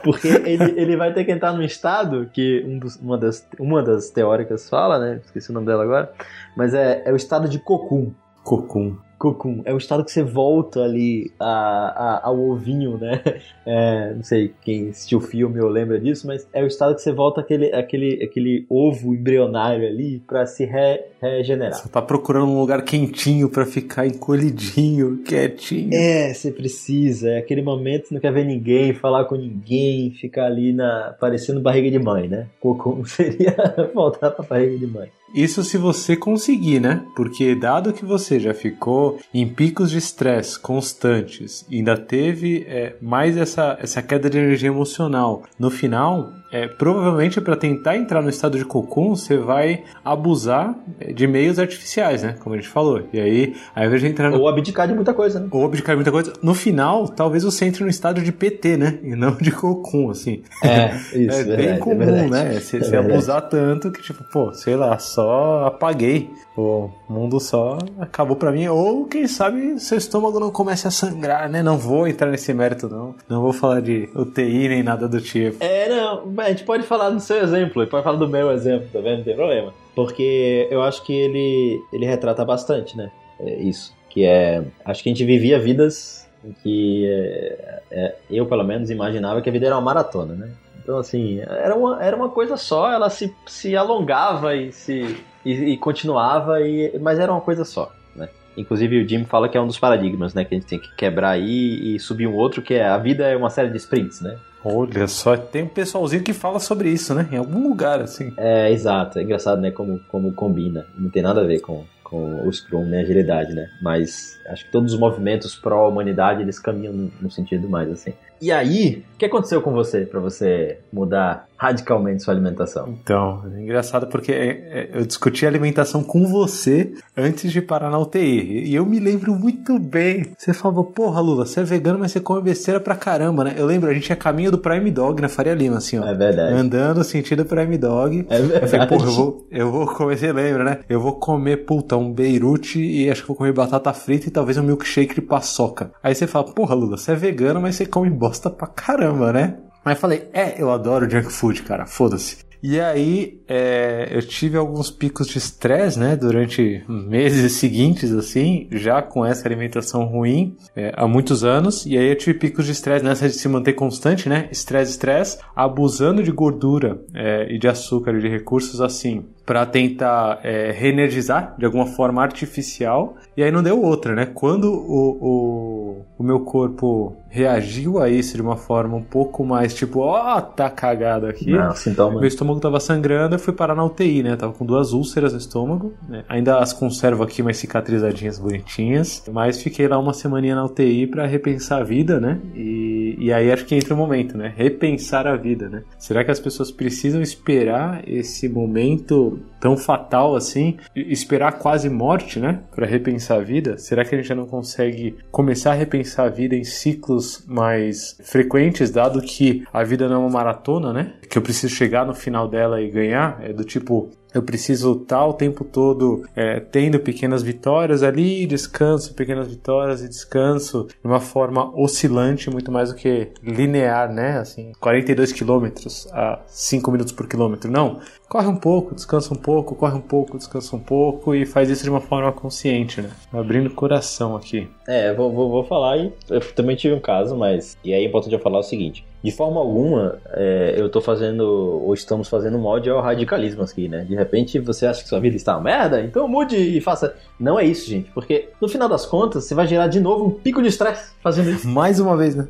[0.04, 3.82] Porque ele, ele vai ter que entrar num estado que um dos, uma, das, uma
[3.82, 5.22] das teóricas fala, né?
[5.24, 6.12] Esqueci o nome dela agora.
[6.58, 8.12] Mas é, é o estado de cocum.
[8.44, 8.98] Cocum.
[9.20, 9.62] Cocum.
[9.66, 13.22] É o estado que você volta ali a, a, ao ovinho, né?
[13.72, 17.04] É, não sei quem assistiu o filme ou lembra disso, mas é o estado que
[17.04, 21.78] você volta aquele, aquele, aquele ovo embrionário ali para se re, regenerar.
[21.78, 25.94] Você tá procurando um lugar quentinho para ficar encolhidinho, quietinho.
[25.94, 27.30] É, você precisa.
[27.30, 31.60] É aquele momento que não quer ver ninguém, falar com ninguém, ficar ali na parecendo
[31.60, 32.48] barriga de mãe, né?
[32.60, 33.56] Cocum seria
[33.94, 35.10] voltar pra barriga de mãe.
[35.34, 37.06] Isso se você conseguir, né?
[37.16, 43.38] Porque dado que você já ficou em picos de estresse constantes ainda teve é, mais
[43.38, 45.44] essa, essa queda de energia emocional.
[45.58, 50.76] No final, é, provavelmente para tentar entrar no estado de cocum, você vai abusar
[51.14, 52.36] de meios artificiais, né?
[52.40, 53.04] Como a gente falou.
[53.14, 54.40] E aí, ao invés de entrar no...
[54.40, 55.48] Ou abdicar de muita coisa, né?
[55.52, 56.34] Ou abdicar de muita coisa.
[56.42, 59.00] No final, talvez você entre no estado de PT, né?
[59.04, 60.42] E não de cocum, assim.
[60.64, 61.40] É, isso.
[61.40, 62.60] é bem verdade, comum, é né?
[62.60, 66.30] Você é abusar tanto que, tipo, pô, sei lá, só apaguei.
[66.58, 68.68] O mundo só acabou para mim.
[68.68, 71.64] Ou, quem sabe, seu estômago não comece a sangrar, né?
[71.64, 73.16] Não vou entrar nesse mérito, não.
[73.30, 75.64] Não vou falar de UTI nem nada do tipo.
[75.64, 79.18] É, não a gente pode falar do seu exemplo, pode falar do meu exemplo também,
[79.18, 79.74] não tem problema.
[79.96, 83.12] Porque eu acho que ele, ele retrata bastante, né?
[83.40, 83.96] É isso.
[84.10, 84.64] Que é.
[84.86, 89.50] Acho que a gente vivia vidas em que é, é, eu, pelo menos, imaginava que
[89.50, 90.50] a vida era uma maratona, né?
[90.82, 95.18] Então, assim, era uma, era uma coisa só, ela se, se alongava e se.
[95.46, 97.92] E, e continuava, e, mas era uma coisa só.
[98.16, 98.28] Né?
[98.58, 100.44] Inclusive o Jim fala que é um dos paradigmas, né?
[100.44, 103.28] Que a gente tem que quebrar aí e subir um outro, que é a vida
[103.28, 104.38] é uma série de sprints, né?
[104.64, 107.28] Olha só, tem um pessoalzinho que fala sobre isso, né?
[107.32, 108.34] Em algum lugar, assim.
[108.38, 109.20] É, exato.
[109.20, 109.72] É engraçado, né?
[109.72, 110.86] Como, como combina.
[110.98, 113.02] Não tem nada a ver com, com o Scrum, né?
[113.02, 113.70] Agilidade, né?
[113.82, 118.14] Mas acho que todos os movimentos pró-humanidade, eles caminham no, sentido mais, assim.
[118.42, 122.88] E aí, o que aconteceu com você para você mudar radicalmente sua alimentação?
[123.04, 128.00] Então, é engraçado porque é, é, eu discuti alimentação com você antes de parar na
[128.00, 128.70] UTI.
[128.70, 130.32] E eu me lembro muito bem.
[130.38, 133.56] Você falou, porra, Lula, você é vegano, mas você come besteira pra caramba, né?
[133.58, 136.08] Eu lembro, a gente ia caminho do Prime Dog na Faria Lima, assim, ó.
[136.08, 136.54] É verdade.
[136.54, 138.26] Andando sentido Prime Dog.
[138.30, 138.64] É verdade.
[138.64, 140.80] Eu falei, porra, eu vou, eu vou comer, você lembra, né?
[140.88, 144.58] Eu vou comer, puta, um beirute e acho que vou comer batata frita e talvez
[144.58, 145.92] um milkshake de paçoca.
[146.02, 149.58] Aí você fala, porra, Lula, você é vegano, mas você come bosta pra caramba, né?
[149.84, 152.50] Mas falei, é, eu adoro junk food, cara, foda-se.
[152.62, 159.02] E aí, é, eu tive alguns picos de estresse, né, durante meses seguintes, assim, já
[159.02, 161.86] com essa alimentação ruim, é, há muitos anos.
[161.86, 165.38] E aí eu tive picos de estresse nessa de se manter constante, né, estresse, estresse,
[165.56, 171.56] abusando de gordura é, e de açúcar e de recursos assim, para tentar é, reenergizar
[171.58, 173.16] de alguma forma artificial.
[173.38, 174.26] E aí não deu outra, né?
[174.26, 175.79] Quando o, o
[176.18, 180.38] o, o meu corpo reagiu a isso de uma forma um pouco mais tipo, ó,
[180.38, 181.52] oh, tá cagado aqui.
[181.76, 182.20] Sintoma.
[182.20, 184.36] Meu estômago tava sangrando, eu fui parar na UTI, né?
[184.36, 185.94] Tava com duas úlceras no estômago.
[186.08, 186.24] Né?
[186.28, 189.24] Ainda as conservo aqui mais cicatrizadinhas bonitinhas.
[189.32, 192.40] Mas fiquei lá uma semaninha na UTI para repensar a vida, né?
[192.56, 194.52] E, e aí acho que entra o momento, né?
[194.56, 195.84] Repensar a vida, né?
[195.98, 200.78] Será que as pessoas precisam esperar esse momento tão fatal assim?
[200.96, 202.60] Esperar quase morte, né?
[202.76, 203.78] Para repensar a vida?
[203.78, 205.89] Será que a gente já não consegue começar a repensar
[206.26, 211.14] a vida em ciclos mais frequentes, dado que a vida não é uma maratona, né?
[211.30, 213.40] Que eu preciso chegar no final dela e ganhar?
[213.42, 219.14] É do tipo, eu preciso estar o tempo todo é, tendo pequenas vitórias ali, descanso,
[219.14, 224.40] pequenas vitórias e descanso de uma forma oscilante, muito mais do que linear, né?
[224.40, 227.72] Assim, 42 quilômetros a 5 minutos por quilômetro.
[227.72, 228.00] Não.
[228.28, 231.84] Corre um pouco, descansa um pouco, corre um pouco, descansa um pouco e faz isso
[231.84, 233.10] de uma forma consciente, né?
[233.34, 234.70] Abrindo o coração aqui.
[234.88, 237.76] É, vou, vou, vou falar e eu também tive um caso, mas.
[237.84, 241.42] E aí é importante eu falar o seguinte: de forma alguma, é, eu tô fazendo,
[241.42, 244.06] ou estamos fazendo um mod ao radicalismo aqui, né?
[244.06, 247.14] De repente você acha que sua vida está uma merda, então mude e faça.
[247.40, 250.32] Não é isso, gente, porque no final das contas você vai gerar de novo um
[250.32, 251.68] pico de estresse fazendo isso.
[251.70, 252.48] Mais uma vez, né?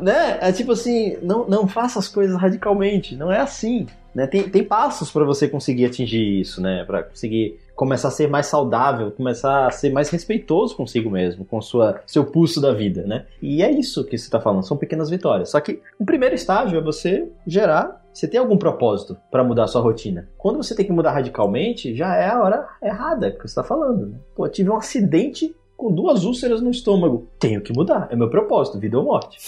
[0.00, 0.38] né?
[0.40, 3.86] É tipo assim, não, não faça as coisas radicalmente, não é assim.
[4.14, 4.26] Né?
[4.26, 6.84] Tem, tem passos para você conseguir atingir isso, né?
[6.84, 11.60] Para conseguir começar a ser mais saudável, começar a ser mais respeitoso consigo mesmo, com
[11.60, 13.26] sua, seu pulso da vida, né?
[13.40, 15.50] E é isso que você está falando, são pequenas vitórias.
[15.50, 19.66] Só que o primeiro estágio é você gerar, você tem algum propósito para mudar a
[19.68, 20.28] sua rotina.
[20.36, 24.06] Quando você tem que mudar radicalmente, já é a hora errada que você está falando.
[24.06, 24.18] Né?
[24.34, 27.28] Pô, tive um acidente com duas úlceras no estômago.
[27.38, 29.38] Tenho que mudar, é meu propósito, vida ou morte.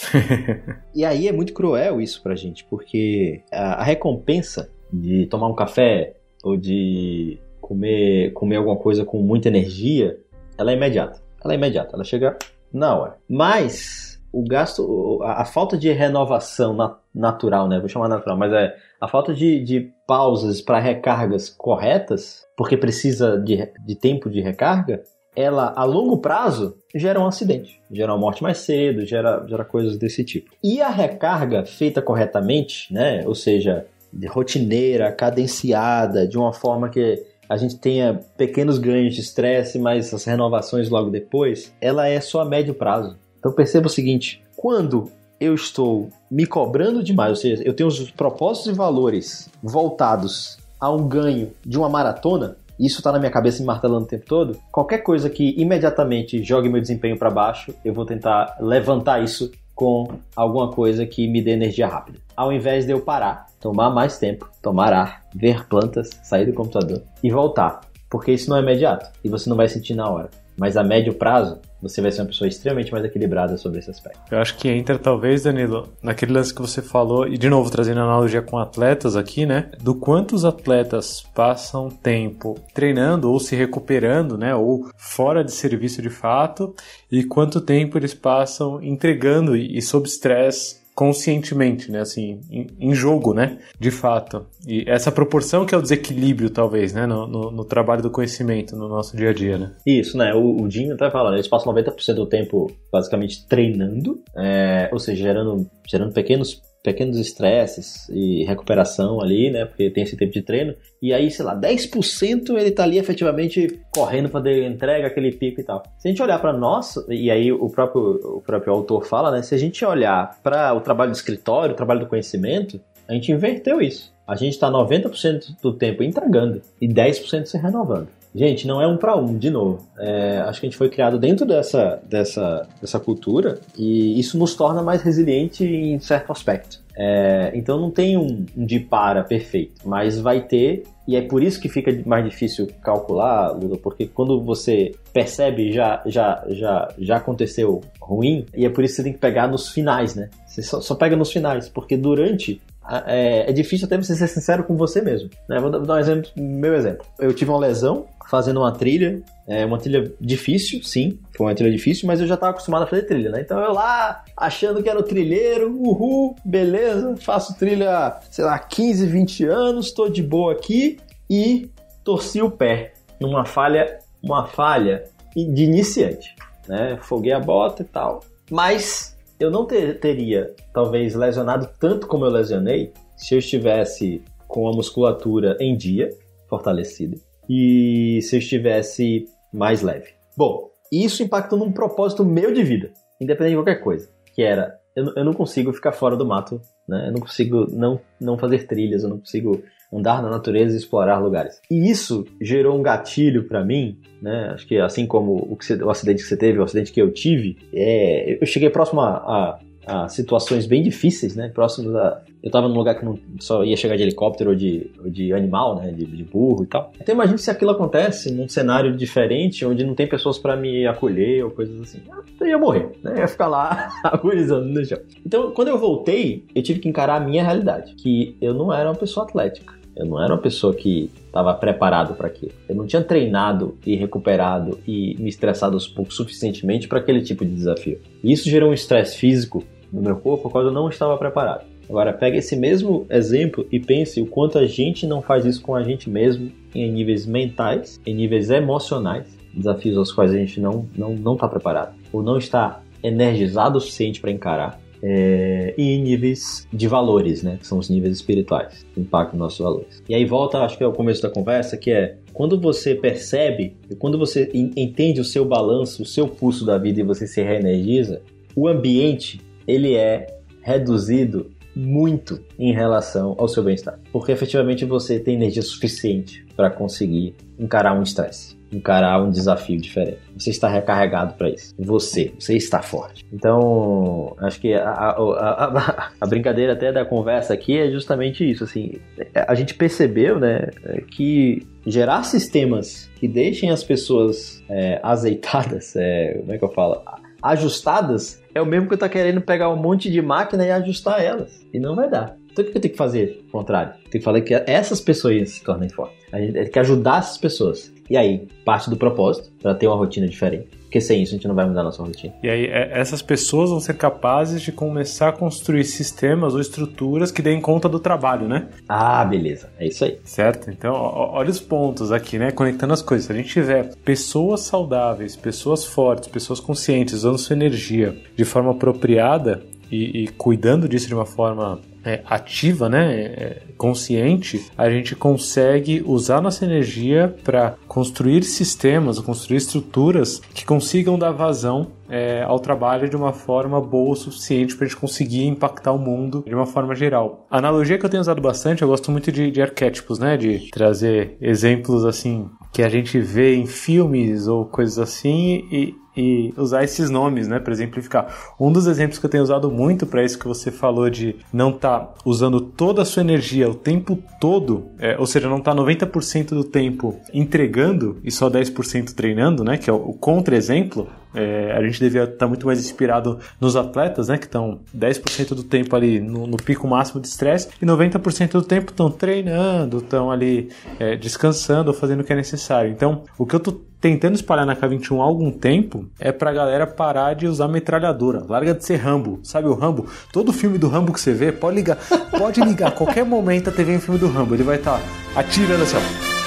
[0.95, 5.53] e aí é muito cruel isso pra gente, porque a, a recompensa de tomar um
[5.53, 10.17] café ou de comer, comer alguma coisa com muita energia,
[10.57, 11.21] ela é imediata.
[11.43, 12.37] Ela é imediata, ela chega
[12.71, 13.17] na hora.
[13.27, 17.77] Mas o gasto, a, a falta de renovação na, natural, né?
[17.77, 23.37] Vou chamar natural, mas é a falta de, de pausas para recargas corretas, porque precisa
[23.37, 25.03] de, de tempo de recarga,
[25.35, 29.97] ela a longo prazo gera um acidente, gera uma morte mais cedo, gera, gera coisas
[29.97, 30.51] desse tipo.
[30.63, 33.23] E a recarga feita corretamente, né?
[33.25, 33.85] Ou seja,
[34.29, 40.23] rotineira, cadenciada, de uma forma que a gente tenha pequenos ganhos de estresse, mas as
[40.23, 43.17] renovações logo depois, ela é só a médio prazo.
[43.39, 48.11] Então perceba o seguinte: quando eu estou me cobrando demais, ou seja, eu tenho os
[48.11, 53.59] propósitos e valores voltados a um ganho de uma maratona, isso está na minha cabeça
[53.59, 54.57] me martelando o tempo todo.
[54.71, 60.07] Qualquer coisa que imediatamente jogue meu desempenho para baixo, eu vou tentar levantar isso com
[60.35, 62.19] alguma coisa que me dê energia rápida.
[62.35, 67.01] Ao invés de eu parar, tomar mais tempo, tomar ar, ver plantas, sair do computador
[67.23, 67.81] e voltar.
[68.09, 70.29] Porque isso não é imediato e você não vai sentir na hora.
[70.57, 74.19] Mas a médio prazo, você vai ser uma pessoa extremamente mais equilibrada sobre esse aspecto.
[74.31, 77.99] Eu acho que entra, talvez, Danilo, naquele lance que você falou, e de novo trazendo
[77.99, 79.71] analogia com atletas aqui, né?
[79.81, 84.55] Do quanto os atletas passam tempo treinando ou se recuperando, né?
[84.55, 86.75] Ou fora de serviço de fato,
[87.11, 92.01] e quanto tempo eles passam entregando e, e sob estresse conscientemente, né?
[92.01, 93.59] Assim, em, em, jogo, né?
[93.79, 94.45] De fato.
[94.67, 97.05] E essa proporção que é o desequilíbrio, talvez, né?
[97.05, 99.71] No, no, no trabalho do conhecimento, no nosso dia a dia, né?
[99.85, 100.33] Isso, né?
[100.33, 101.37] O, o Dinho até fala, né?
[101.37, 108.09] eles passam 90% do tempo basicamente treinando, é, ou seja, gerando, gerando pequenos pequenos estresses
[108.09, 109.65] e recuperação ali, né?
[109.65, 110.73] Porque tem esse tempo de treino.
[111.01, 115.61] E aí, sei lá, 10% ele tá ali efetivamente correndo para dar entrega aquele pico
[115.61, 115.83] e tal.
[115.97, 119.41] Se a gente olhar para nós, e aí o próprio, o próprio autor fala, né?
[119.41, 123.31] Se a gente olhar para o trabalho do escritório, o trabalho do conhecimento, a gente
[123.31, 124.13] inverteu isso.
[124.27, 128.07] A gente está 90% do tempo entregando e 10% se renovando.
[128.33, 129.85] Gente, não é um para um, de novo.
[129.99, 134.55] É, acho que a gente foi criado dentro dessa, dessa, dessa cultura e isso nos
[134.55, 136.79] torna mais resiliente em certo aspecto.
[136.95, 141.41] É, então não tem um, um de para perfeito, mas vai ter, e é por
[141.41, 147.17] isso que fica mais difícil calcular, Lula, porque quando você percebe já, já, já, já
[147.17, 150.29] aconteceu ruim, e é por isso que você tem que pegar nos finais, né?
[150.45, 152.61] Você só, só pega nos finais, porque durante
[153.05, 155.29] é, é, difícil até você ser sincero com você mesmo.
[155.47, 155.59] Né?
[155.59, 157.05] Vou dar um exemplo, meu exemplo.
[157.17, 161.71] Eu tive uma lesão fazendo uma trilha, é uma trilha difícil, sim, foi uma trilha
[161.71, 163.41] difícil, mas eu já estava acostumado a fazer trilha, né?
[163.41, 169.05] Então eu lá, achando que era o trilheiro, uhul, beleza, faço trilha, sei lá, 15,
[169.05, 170.97] 20 anos, estou de boa aqui
[171.29, 171.69] e
[172.05, 175.03] torci o pé numa falha, uma falha
[175.35, 176.33] de iniciante,
[176.67, 176.97] né?
[177.01, 178.23] Foguei a bota e tal.
[178.49, 179.10] Mas
[179.41, 184.71] eu não ter, teria, talvez, lesionado tanto como eu lesionei se eu estivesse com a
[184.71, 186.09] musculatura em dia,
[186.47, 187.17] fortalecida,
[187.49, 190.09] e se eu estivesse mais leve.
[190.37, 192.91] Bom, isso impactou num propósito meu de vida.
[193.19, 197.07] independente de qualquer coisa, que era eu, eu não consigo ficar fora do mato, né?
[197.07, 201.19] Eu não consigo não, não fazer trilhas, eu não consigo andar na natureza e explorar
[201.19, 201.61] lugares.
[201.69, 204.51] E isso gerou um gatilho para mim, né?
[204.53, 207.01] Acho que assim como o, que você, o acidente que você teve, o acidente que
[207.01, 211.49] eu tive, é, eu cheguei próximo a, a a situações bem difíceis, né?
[211.49, 212.21] Próximos a.
[212.41, 215.31] Eu tava num lugar que não só ia chegar de helicóptero ou de, ou de
[215.31, 215.91] animal, né?
[215.91, 216.91] De, de, burro e tal.
[216.99, 221.43] Então imagine se aquilo acontece num cenário diferente, onde não tem pessoas para me acolher
[221.43, 221.99] ou coisas assim.
[222.39, 223.13] Eu ia morrer, né?
[223.13, 224.99] Eu ia ficar lá agonizando no chão.
[225.25, 228.89] Então, quando eu voltei, eu tive que encarar a minha realidade, que eu não era
[228.89, 229.80] uma pessoa atlética.
[229.95, 232.53] Eu não era uma pessoa que estava preparado para aquilo.
[232.67, 237.51] Eu não tinha treinado e recuperado e me estressado aos suficientemente para aquele tipo de
[237.51, 237.99] desafio.
[238.23, 241.65] E isso gerou um estresse físico no meu corpo, quando eu não estava preparado.
[241.89, 245.75] Agora, pega esse mesmo exemplo e pense o quanto a gente não faz isso com
[245.75, 250.87] a gente mesmo em níveis mentais, em níveis emocionais, desafios aos quais a gente não
[250.95, 254.79] não não está preparado ou não está energizado o suficiente para encarar.
[255.03, 257.57] É, e níveis de valores, né?
[257.59, 260.03] Que são os níveis espirituais, que impactam nossos valores.
[260.07, 263.75] E aí volta, acho que é o começo da conversa, que é quando você percebe,
[263.97, 268.21] quando você entende o seu balanço, o seu pulso da vida e você se reenergiza,
[268.55, 275.35] o ambiente ele é reduzido muito em relação ao seu bem-estar, porque efetivamente você tem
[275.35, 280.19] energia suficiente para conseguir encarar um estresse, encarar um desafio diferente.
[280.37, 281.73] Você está recarregado para isso.
[281.77, 283.25] Você, você está forte.
[283.31, 288.63] Então, acho que a, a, a, a, brincadeira até da conversa aqui é justamente isso.
[288.63, 288.93] Assim,
[289.35, 290.69] a gente percebeu, né,
[291.11, 297.01] que gerar sistemas que deixem as pessoas é, azeitadas, é, como é que eu falo,
[297.41, 301.23] ajustadas é o mesmo que eu tô querendo pegar um monte de máquina e ajustar
[301.23, 301.65] elas.
[301.73, 302.37] E não vai dar.
[302.51, 303.43] Então o que eu tenho que fazer?
[303.47, 303.93] O contrário.
[304.09, 306.17] Tem que fazer que essas pessoas se tornem fortes.
[306.31, 307.93] A gente tem que ajudar essas pessoas.
[308.11, 310.67] E aí, parte do propósito, para ter uma rotina diferente.
[310.81, 312.33] Porque sem isso a gente não vai mudar a nossa rotina.
[312.43, 317.31] E aí, é, essas pessoas vão ser capazes de começar a construir sistemas ou estruturas
[317.31, 318.67] que deem conta do trabalho, né?
[318.89, 319.69] Ah, beleza.
[319.79, 320.19] É isso aí.
[320.25, 320.69] Certo?
[320.69, 322.51] Então, olha os pontos aqui, né?
[322.51, 323.27] Conectando as coisas.
[323.27, 328.71] Se a gente tiver pessoas saudáveis, pessoas fortes, pessoas conscientes, usando sua energia de forma
[328.71, 335.15] apropriada, e, e, cuidando disso de uma forma é, ativa, né, é, consciente, a gente
[335.15, 342.59] consegue usar nossa energia para construir sistemas, construir estruturas que consigam dar vazão é, ao
[342.59, 346.53] trabalho de uma forma boa o suficiente para a gente conseguir impactar o mundo de
[346.53, 347.47] uma forma geral.
[347.49, 350.69] A analogia que eu tenho usado bastante, eu gosto muito de, de arquétipos, né, de
[350.69, 356.83] trazer exemplos assim que a gente vê em filmes ou coisas assim e, e usar
[356.83, 358.33] esses nomes, né, para exemplificar.
[358.59, 361.69] Um dos exemplos que eu tenho usado muito para isso que você falou de não
[361.69, 365.73] estar tá usando toda a sua energia o tempo todo, é, ou seja, não tá
[365.75, 371.81] 90% do tempo entregando e só 10% treinando, né, que é o contra-exemplo, é, a
[371.83, 374.37] gente devia estar tá muito mais inspirado nos atletas, né?
[374.37, 378.61] Que estão 10% do tempo ali no, no pico máximo de estresse e 90% do
[378.61, 382.91] tempo estão treinando, estão ali é, descansando ou fazendo o que é necessário.
[382.91, 386.87] Então, o que eu tô tentando espalhar na K21 há algum tempo é pra galera
[386.87, 388.43] parar de usar metralhadora.
[388.49, 389.39] Larga de ser Rambo.
[389.43, 390.07] Sabe o Rambo?
[390.33, 391.97] Todo filme do Rambo que você vê, pode ligar.
[392.31, 392.91] Pode ligar.
[392.91, 394.55] qualquer momento a TV em filme do Rambo.
[394.55, 396.40] Ele vai estar tá atirando assim, ó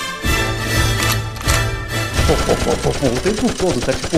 [2.33, 4.17] o tempo todo tá tipo.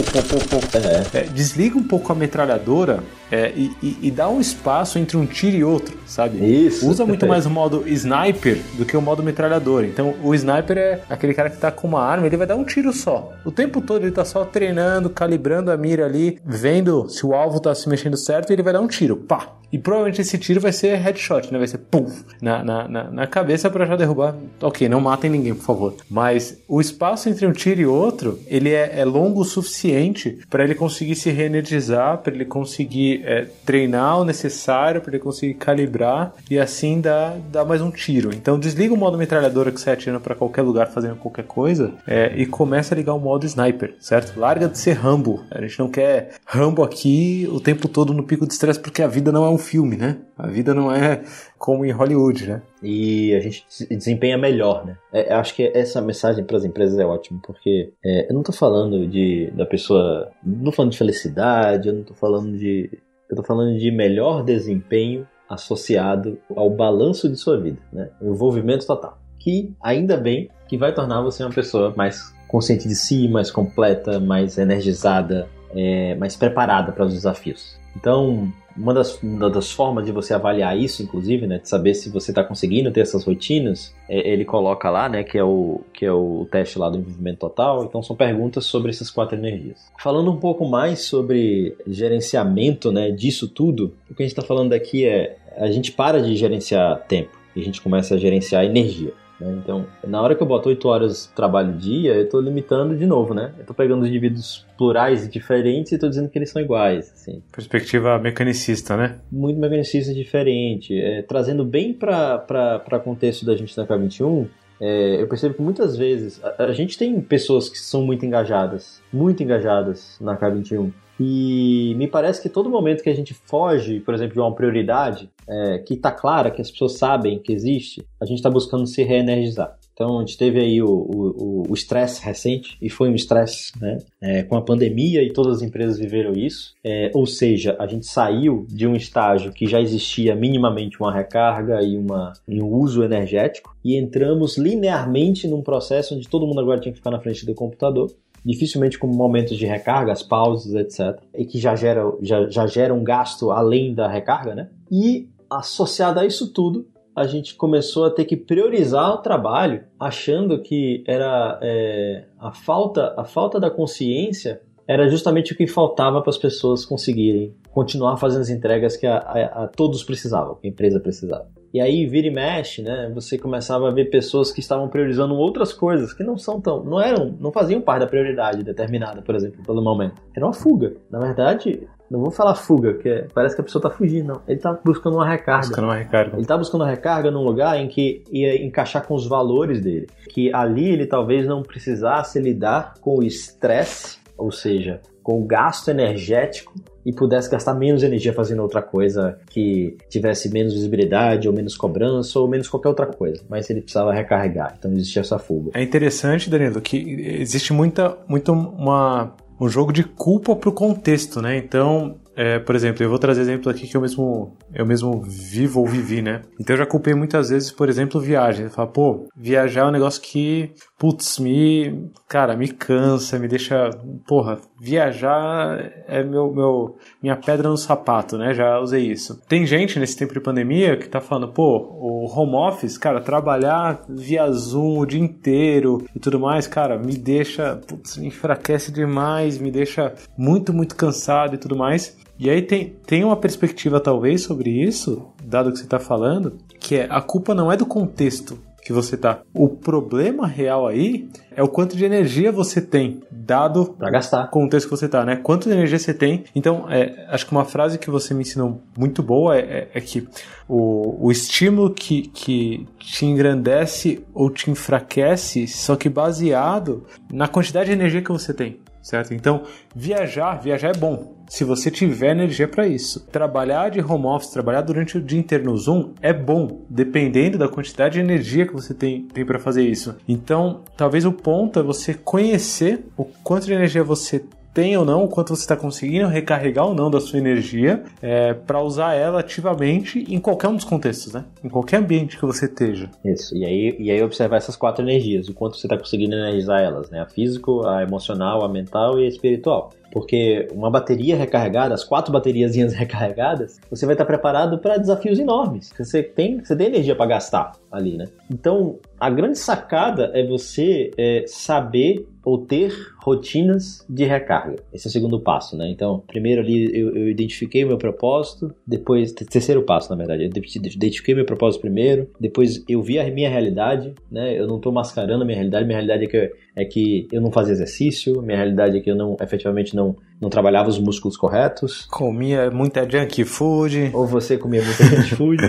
[0.77, 1.19] É.
[1.19, 5.27] É, desliga um pouco a metralhadora é, e, e, e, dá um espaço entre um
[5.27, 6.39] tiro e outro, sabe?
[6.39, 6.89] Isso.
[6.89, 9.87] Usa muito mais o modo sniper do que o modo metralhadora.
[9.87, 12.65] Então o sniper é aquele cara que tá com uma arma, ele vai dar um
[12.65, 13.33] tiro só.
[13.45, 17.61] O tempo todo ele tá só treinando, calibrando a mira ali, vendo se o alvo
[17.61, 19.17] tá se mexendo certo e ele vai dar um tiro.
[19.17, 19.57] Pá!
[19.73, 21.59] E provavelmente esse tiro vai ser headshot, né?
[21.59, 22.07] Vai ser pum
[22.41, 24.37] na, na, na, na cabeça para já derrubar.
[24.63, 25.95] Ok, não matem ninguém, por favor.
[26.09, 30.63] Mas o espaço entre um tiro e outro, ele é, é longo o suficiente para
[30.63, 36.35] ele conseguir se reenergizar, para ele conseguir é, treinar o necessário, para ele conseguir calibrar
[36.51, 38.35] e assim dar, dar mais um tiro.
[38.35, 42.33] Então desliga o modo metralhadora que você atira para qualquer lugar fazendo qualquer coisa é,
[42.37, 44.39] e começa a ligar o modo sniper, certo?
[44.39, 45.45] Larga de ser Rambo.
[45.51, 49.09] A gente não quer Rambo aqui o tempo todo no pico de estresse porque a
[49.09, 50.19] vida não é um filme, né?
[50.39, 51.23] A vida não é
[51.59, 52.63] como em Hollywood, né?
[52.83, 54.97] E a gente desempenha melhor, né?
[55.13, 58.53] É, acho que essa mensagem para as empresas é ótima, porque é, eu não tô
[58.53, 62.91] falando de da pessoa, não tô falando de felicidade, eu não tô falando de,
[63.29, 68.11] eu tô falando de melhor desempenho associado ao balanço de sua vida, né?
[68.21, 72.95] O envolvimento total, que ainda bem que vai tornar você uma pessoa mais consciente de
[72.95, 77.79] si, mais completa, mais energizada, é, mais preparada para os desafios.
[77.97, 82.11] Então, uma das, uma das formas de você avaliar isso, inclusive, né, de saber se
[82.11, 86.05] você está conseguindo ter essas rotinas, é, ele coloca lá, né, que é, o, que
[86.05, 87.85] é o teste lá do envolvimento total.
[87.85, 89.91] Então são perguntas sobre essas quatro energias.
[89.99, 94.73] Falando um pouco mais sobre gerenciamento, né, disso tudo, o que a gente está falando
[94.73, 99.13] aqui é a gente para de gerenciar tempo e a gente começa a gerenciar energia.
[99.41, 99.59] Né?
[99.63, 103.07] Então, na hora que eu boto 8 horas de trabalho dia, eu estou limitando de
[103.07, 103.53] novo, né?
[103.57, 107.13] Eu estou pegando os indivíduos plurais e diferentes e estou dizendo que eles são iguais.
[107.13, 107.43] Assim.
[107.53, 109.19] Perspectiva mecanicista, né?
[109.31, 110.99] Muito mecanicista diferente.
[110.99, 114.49] É, trazendo bem para contexto da gente na K21,
[114.81, 119.03] é, eu percebo que muitas vezes a, a, gente tem pessoas que são muito engajadas,
[119.13, 120.93] muito engajadas na K21.
[121.19, 125.31] E me parece que todo momento que a gente foge, por exemplo, de uma prioridade
[125.49, 129.03] é, que está clara, que as pessoas sabem que existe, a gente está buscando se
[129.03, 129.77] reenergizar.
[129.93, 134.55] Então, a gente teve aí o estresse recente, e foi um estresse né, é, com
[134.55, 136.75] a pandemia, e todas as empresas viveram isso.
[136.85, 141.81] É, ou seja, a gente saiu de um estágio que já existia minimamente uma recarga
[141.83, 146.93] e, uma, um uso energético, e entramos linearmente num processo onde todo mundo agora tinha
[146.93, 148.11] que ficar na frente do computador
[148.45, 151.21] dificilmente com momentos de recarga, as pausas, etc.
[151.35, 154.69] E que já gera, já, já gera um gasto além da recarga, né?
[154.89, 160.61] E associado a isso tudo, a gente começou a ter que priorizar o trabalho, achando
[160.61, 166.31] que era é, a falta a falta da consciência era justamente o que faltava para
[166.31, 170.71] as pessoas conseguirem continuar fazendo as entregas que a, a, a todos precisavam, que a
[170.71, 171.49] empresa precisava.
[171.75, 173.11] E aí vira e mexe, né?
[173.15, 177.01] Você começava a ver pessoas que estavam priorizando outras coisas que não são tão, não
[177.01, 180.23] eram, não faziam parte da prioridade determinada, por exemplo, pelo momento.
[180.35, 180.95] Era uma fuga.
[181.11, 184.43] Na verdade, não vou falar fuga, que parece que a pessoa está fugindo, não.
[184.47, 185.67] Ele está buscando uma recarga.
[185.69, 186.33] Buscando uma recarga.
[186.35, 190.07] Ele está buscando uma recarga num lugar em que ia encaixar com os valores dele.
[190.29, 195.89] Que ali ele talvez não precisasse lidar com o estresse, ou seja, com o gasto
[195.89, 196.73] energético
[197.05, 202.39] e pudesse gastar menos energia fazendo outra coisa que tivesse menos visibilidade ou menos cobrança
[202.39, 203.43] ou menos qualquer outra coisa.
[203.49, 205.71] Mas ele precisava recarregar, então existia essa fuga.
[205.75, 206.97] É interessante, Danilo, que
[207.41, 211.57] existe muita, muito uma, um jogo de culpa pro contexto, né?
[211.57, 215.81] Então, é, por exemplo, eu vou trazer exemplo aqui que eu mesmo, eu mesmo vivo
[215.81, 216.43] ou vivi, né?
[216.61, 218.69] Então eu já culpei muitas vezes, por exemplo, viagem.
[218.69, 223.91] Fala, pô, viajar é um negócio que, putz, me, cara, me cansa, me deixa,
[224.27, 225.79] porra, viajar
[226.09, 228.55] é meu, meu, minha pedra no sapato, né?
[228.55, 229.41] Já usei isso.
[229.49, 234.05] Tem gente nesse tempo de pandemia que tá falando, pô, o home office, cara, trabalhar
[234.09, 239.59] via Zoom o dia inteiro e tudo mais, cara, me deixa, putz, me enfraquece demais,
[239.59, 242.17] me deixa muito, muito cansado e tudo mais.
[242.39, 246.97] E aí tem, tem uma perspectiva, talvez, sobre isso, dado que você está falando, que
[246.97, 249.41] é a culpa não é do contexto que você tá.
[249.53, 254.45] O problema real aí é o quanto de energia você tem, dado para gastar.
[254.45, 255.35] o contexto que você tá, né?
[255.35, 256.45] Quanto de energia você tem.
[256.55, 260.01] Então, é, acho que uma frase que você me ensinou muito boa é, é, é
[260.01, 260.29] que
[260.69, 267.87] o, o estímulo que, que te engrandece ou te enfraquece, só que baseado na quantidade
[267.87, 269.33] de energia que você tem certo?
[269.33, 269.63] Então,
[269.95, 273.25] viajar, viajar é bom, se você tiver energia para isso.
[273.29, 277.69] Trabalhar de home office, trabalhar durante o dia inteiro no Zoom é bom, dependendo da
[277.69, 280.17] quantidade de energia que você tem, tem para fazer isso.
[280.27, 284.45] Então, talvez o ponto é você conhecer o quanto de energia você
[284.77, 288.53] tem ou não, o quanto você está conseguindo recarregar ou não da sua energia é,
[288.53, 291.47] para usar ela ativamente em qualquer um dos contextos, né?
[291.65, 293.11] Em qualquer ambiente que você esteja.
[293.25, 293.57] Isso.
[293.57, 297.09] E aí, e aí observar essas quatro energias, o quanto você está conseguindo energizar elas,
[297.09, 297.21] né?
[297.21, 299.95] A físico, a emocional, a mental e a espiritual.
[300.13, 305.91] Porque uma bateria recarregada, as quatro baterias recarregadas, você vai estar preparado para desafios enormes.
[305.97, 308.27] Você tem, você tem energia para gastar ali, né?
[308.51, 312.93] Então, a grande sacada é você é, saber ou ter
[313.27, 314.77] rotinas de recarga.
[314.93, 315.91] Esse é o segundo passo, né?
[315.91, 320.47] Então, primeiro ali eu, eu identifiquei o meu propósito, depois, terceiro passo, na verdade, eu
[320.47, 324.57] identifiquei meu propósito primeiro, depois eu vi a minha realidade, né?
[324.57, 327.51] Eu não estou mascarando a minha realidade, minha realidade é que, é que eu não
[327.51, 332.07] fazia exercício, minha realidade é que eu não, efetivamente não, não trabalhava os músculos corretos.
[332.07, 334.13] Comia muita junk food.
[334.15, 335.63] Ou você comia muita junk food.